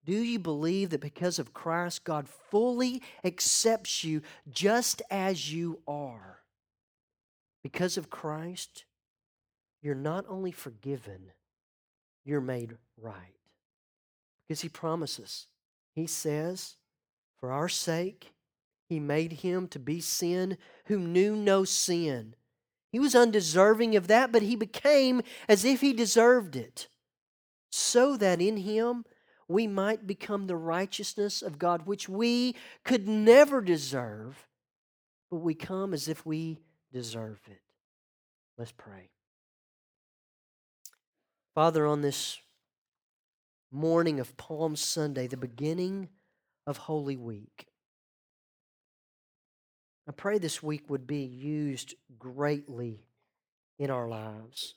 Do 0.05 0.12
you 0.12 0.38
believe 0.38 0.90
that 0.90 1.01
because 1.01 1.38
of 1.38 1.55
Christ, 1.55 2.05
God 2.05 2.29
fully 2.29 3.03
accepts 3.25 4.05
you 4.05 4.20
just 4.51 5.01
as 5.11 5.53
you 5.53 5.81
are? 5.88 6.40
Because 7.62 7.97
of 7.97 8.11
Christ, 8.11 8.85
you're 9.83 9.94
not 9.94 10.27
only 10.29 10.53
forgiven, 10.53 11.33
you're 12.25 12.42
made 12.42 12.77
right. 13.01 13.37
Because 14.47 14.61
He 14.61 14.68
promises, 14.68 15.47
He 15.94 16.07
says, 16.07 16.77
for 17.38 17.51
our 17.51 17.68
sake, 17.68 18.33
He 18.87 19.01
made 19.01 19.33
Him 19.33 19.66
to 19.68 19.79
be 19.79 20.01
sin 20.01 20.59
who 20.87 20.99
knew 20.99 21.35
no 21.35 21.64
sin 21.64 22.35
he 22.94 23.00
was 23.00 23.16
undeserving 23.16 23.96
of 23.96 24.07
that, 24.07 24.30
but 24.30 24.42
he 24.42 24.54
became 24.54 25.20
as 25.48 25.64
if 25.64 25.80
he 25.80 25.92
deserved 25.92 26.54
it, 26.54 26.87
so 27.72 28.16
that 28.16 28.40
in 28.40 28.59
him 28.59 29.04
we 29.48 29.66
might 29.66 30.07
become 30.07 30.46
the 30.46 30.54
righteousness 30.54 31.42
of 31.42 31.59
God, 31.59 31.88
which 31.88 32.09
we 32.09 32.54
could 32.85 33.09
never 33.09 33.61
deserve, 33.61 34.46
but 35.28 35.38
we 35.38 35.57
come 35.57 35.92
as 35.92 36.07
if 36.07 36.24
we 36.24 36.61
deserve 36.92 37.40
it. 37.50 37.62
Let's 38.57 38.70
pray. 38.70 39.11
Father, 41.52 41.88
on 41.88 42.00
this 42.00 42.38
morning 43.72 44.20
of 44.20 44.37
Palm 44.37 44.76
Sunday, 44.76 45.26
the 45.26 45.37
beginning 45.37 46.11
of 46.64 46.76
Holy 46.76 47.16
Week, 47.16 47.66
I 50.09 50.12
pray 50.12 50.38
this 50.38 50.62
week 50.62 50.88
would 50.88 51.07
be 51.07 51.25
used 51.25 51.95
greatly 52.19 53.05
in 53.79 53.90
our 53.90 54.09
lives. 54.09 54.75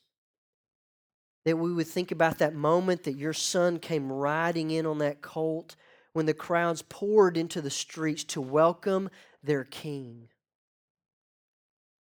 That 1.45 1.57
we 1.57 1.73
would 1.73 1.87
think 1.87 2.11
about 2.11 2.39
that 2.39 2.55
moment 2.55 3.03
that 3.03 3.17
your 3.17 3.33
son 3.33 3.79
came 3.79 4.11
riding 4.11 4.71
in 4.71 4.85
on 4.85 4.99
that 4.99 5.21
colt 5.21 5.75
when 6.13 6.25
the 6.25 6.33
crowds 6.33 6.81
poured 6.81 7.37
into 7.37 7.61
the 7.61 7.69
streets 7.69 8.23
to 8.25 8.41
welcome 8.41 9.09
their 9.43 9.63
king. 9.63 10.29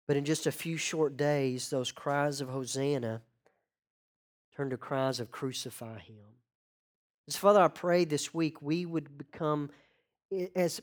But 0.06 0.16
in 0.16 0.24
just 0.24 0.46
a 0.46 0.52
few 0.52 0.76
short 0.76 1.16
days, 1.16 1.68
those 1.68 1.92
cries 1.92 2.40
of 2.40 2.48
Hosanna 2.48 3.22
turned 4.56 4.70
to 4.70 4.76
cries 4.76 5.20
of 5.20 5.30
crucify 5.30 5.98
him. 5.98 6.24
As 7.28 7.36
Father, 7.36 7.60
I 7.60 7.68
pray 7.68 8.04
this 8.04 8.32
week 8.32 8.62
we 8.62 8.86
would 8.86 9.18
become 9.18 9.70
as 10.54 10.80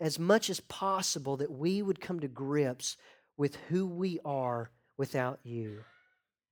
as 0.00 0.18
much 0.18 0.50
as 0.50 0.60
possible 0.60 1.36
that 1.36 1.50
we 1.50 1.82
would 1.82 2.00
come 2.00 2.20
to 2.20 2.28
grips 2.28 2.96
with 3.36 3.56
who 3.68 3.86
we 3.86 4.18
are 4.24 4.70
without 4.96 5.40
you. 5.42 5.84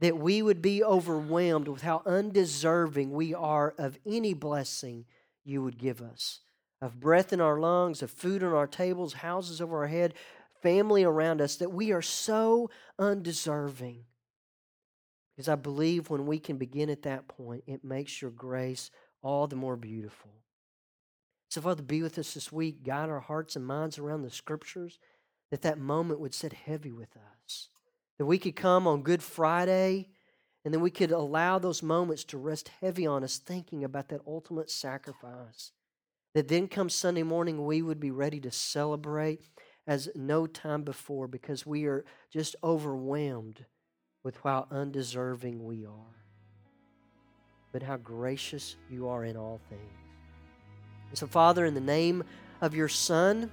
That 0.00 0.18
we 0.18 0.42
would 0.42 0.60
be 0.60 0.84
overwhelmed 0.84 1.68
with 1.68 1.82
how 1.82 2.02
undeserving 2.04 3.12
we 3.12 3.34
are 3.34 3.74
of 3.78 3.98
any 4.06 4.34
blessing 4.34 5.06
you 5.44 5.62
would 5.62 5.78
give 5.78 6.02
us 6.02 6.40
of 6.80 7.00
breath 7.00 7.32
in 7.32 7.40
our 7.40 7.58
lungs, 7.58 8.02
of 8.02 8.10
food 8.10 8.42
on 8.42 8.52
our 8.52 8.66
tables, 8.66 9.14
houses 9.14 9.60
over 9.60 9.78
our 9.78 9.86
head, 9.86 10.14
family 10.62 11.04
around 11.04 11.40
us, 11.40 11.56
that 11.56 11.72
we 11.72 11.92
are 11.92 12.02
so 12.02 12.70
undeserving. 12.98 14.04
Because 15.34 15.48
I 15.48 15.54
believe 15.54 16.10
when 16.10 16.26
we 16.26 16.38
can 16.38 16.56
begin 16.56 16.90
at 16.90 17.02
that 17.02 17.28
point, 17.28 17.64
it 17.66 17.84
makes 17.84 18.20
your 18.20 18.30
grace 18.30 18.90
all 19.22 19.46
the 19.46 19.56
more 19.56 19.76
beautiful. 19.76 20.30
So, 21.56 21.62
Father, 21.62 21.82
be 21.82 22.02
with 22.02 22.18
us 22.18 22.34
this 22.34 22.52
week. 22.52 22.84
Guide 22.84 23.08
our 23.08 23.20
hearts 23.20 23.56
and 23.56 23.66
minds 23.66 23.96
around 23.96 24.20
the 24.20 24.30
scriptures, 24.30 24.98
that 25.50 25.62
that 25.62 25.78
moment 25.78 26.20
would 26.20 26.34
sit 26.34 26.52
heavy 26.52 26.92
with 26.92 27.08
us. 27.16 27.70
That 28.18 28.26
we 28.26 28.36
could 28.36 28.56
come 28.56 28.86
on 28.86 29.00
Good 29.00 29.22
Friday 29.22 30.10
And 30.66 30.74
then 30.74 30.82
we 30.82 30.90
could 30.90 31.12
allow 31.12 31.58
those 31.58 31.82
moments 31.82 32.24
to 32.24 32.36
rest 32.36 32.70
heavy 32.82 33.06
on 33.06 33.24
us, 33.24 33.38
thinking 33.38 33.84
about 33.84 34.08
that 34.08 34.20
ultimate 34.26 34.70
sacrifice. 34.70 35.72
That 36.34 36.48
then 36.48 36.68
come 36.68 36.90
Sunday 36.90 37.22
morning, 37.22 37.64
we 37.64 37.80
would 37.80 38.00
be 38.00 38.10
ready 38.10 38.38
to 38.40 38.50
celebrate 38.50 39.40
as 39.86 40.10
no 40.14 40.46
time 40.46 40.82
before 40.82 41.26
because 41.26 41.64
we 41.64 41.86
are 41.86 42.04
just 42.30 42.54
overwhelmed 42.62 43.64
with 44.22 44.36
how 44.44 44.66
undeserving 44.70 45.64
we 45.64 45.86
are. 45.86 46.20
But 47.72 47.82
how 47.82 47.96
gracious 47.96 48.76
you 48.90 49.08
are 49.08 49.24
in 49.24 49.38
all 49.38 49.58
things. 49.70 50.05
So, 51.16 51.26
Father, 51.26 51.64
in 51.64 51.72
the 51.72 51.80
name 51.80 52.22
of 52.60 52.74
your 52.74 52.88
Son, 52.88 53.50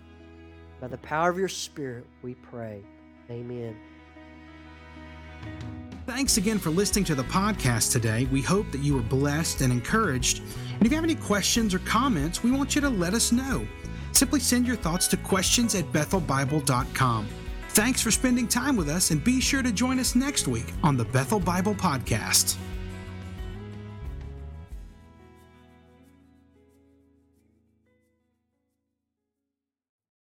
by 0.81 0.87
the 0.89 0.97
power 0.97 1.29
of 1.29 1.37
your 1.37 1.47
Spirit, 1.47 2.05
we 2.21 2.35
pray. 2.35 2.83
Amen. 3.31 3.77
Thanks 6.05 6.35
again 6.35 6.59
for 6.59 6.71
listening 6.71 7.05
to 7.05 7.15
the 7.15 7.23
podcast 7.23 7.93
today. 7.93 8.27
We 8.33 8.41
hope 8.41 8.69
that 8.73 8.81
you 8.81 8.95
were 8.95 9.01
blessed 9.01 9.61
and 9.61 9.71
encouraged. 9.71 10.39
And 10.39 10.85
if 10.85 10.91
you 10.91 10.95
have 10.97 11.05
any 11.05 11.15
questions 11.15 11.73
or 11.73 11.79
comments, 11.79 12.43
we 12.43 12.51
want 12.51 12.75
you 12.75 12.81
to 12.81 12.89
let 12.89 13.13
us 13.13 13.31
know. 13.31 13.65
Simply 14.11 14.41
send 14.41 14.67
your 14.67 14.75
thoughts 14.75 15.07
to 15.07 15.17
questions 15.17 15.73
at 15.73 15.85
bethelbible.com. 15.93 17.27
Thanks 17.69 18.01
for 18.01 18.11
spending 18.11 18.47
time 18.49 18.75
with 18.75 18.89
us, 18.89 19.11
and 19.11 19.23
be 19.23 19.39
sure 19.39 19.63
to 19.63 19.71
join 19.71 19.99
us 19.99 20.15
next 20.15 20.49
week 20.49 20.73
on 20.83 20.97
the 20.97 21.05
Bethel 21.05 21.39
Bible 21.39 21.75
Podcast. 21.75 22.57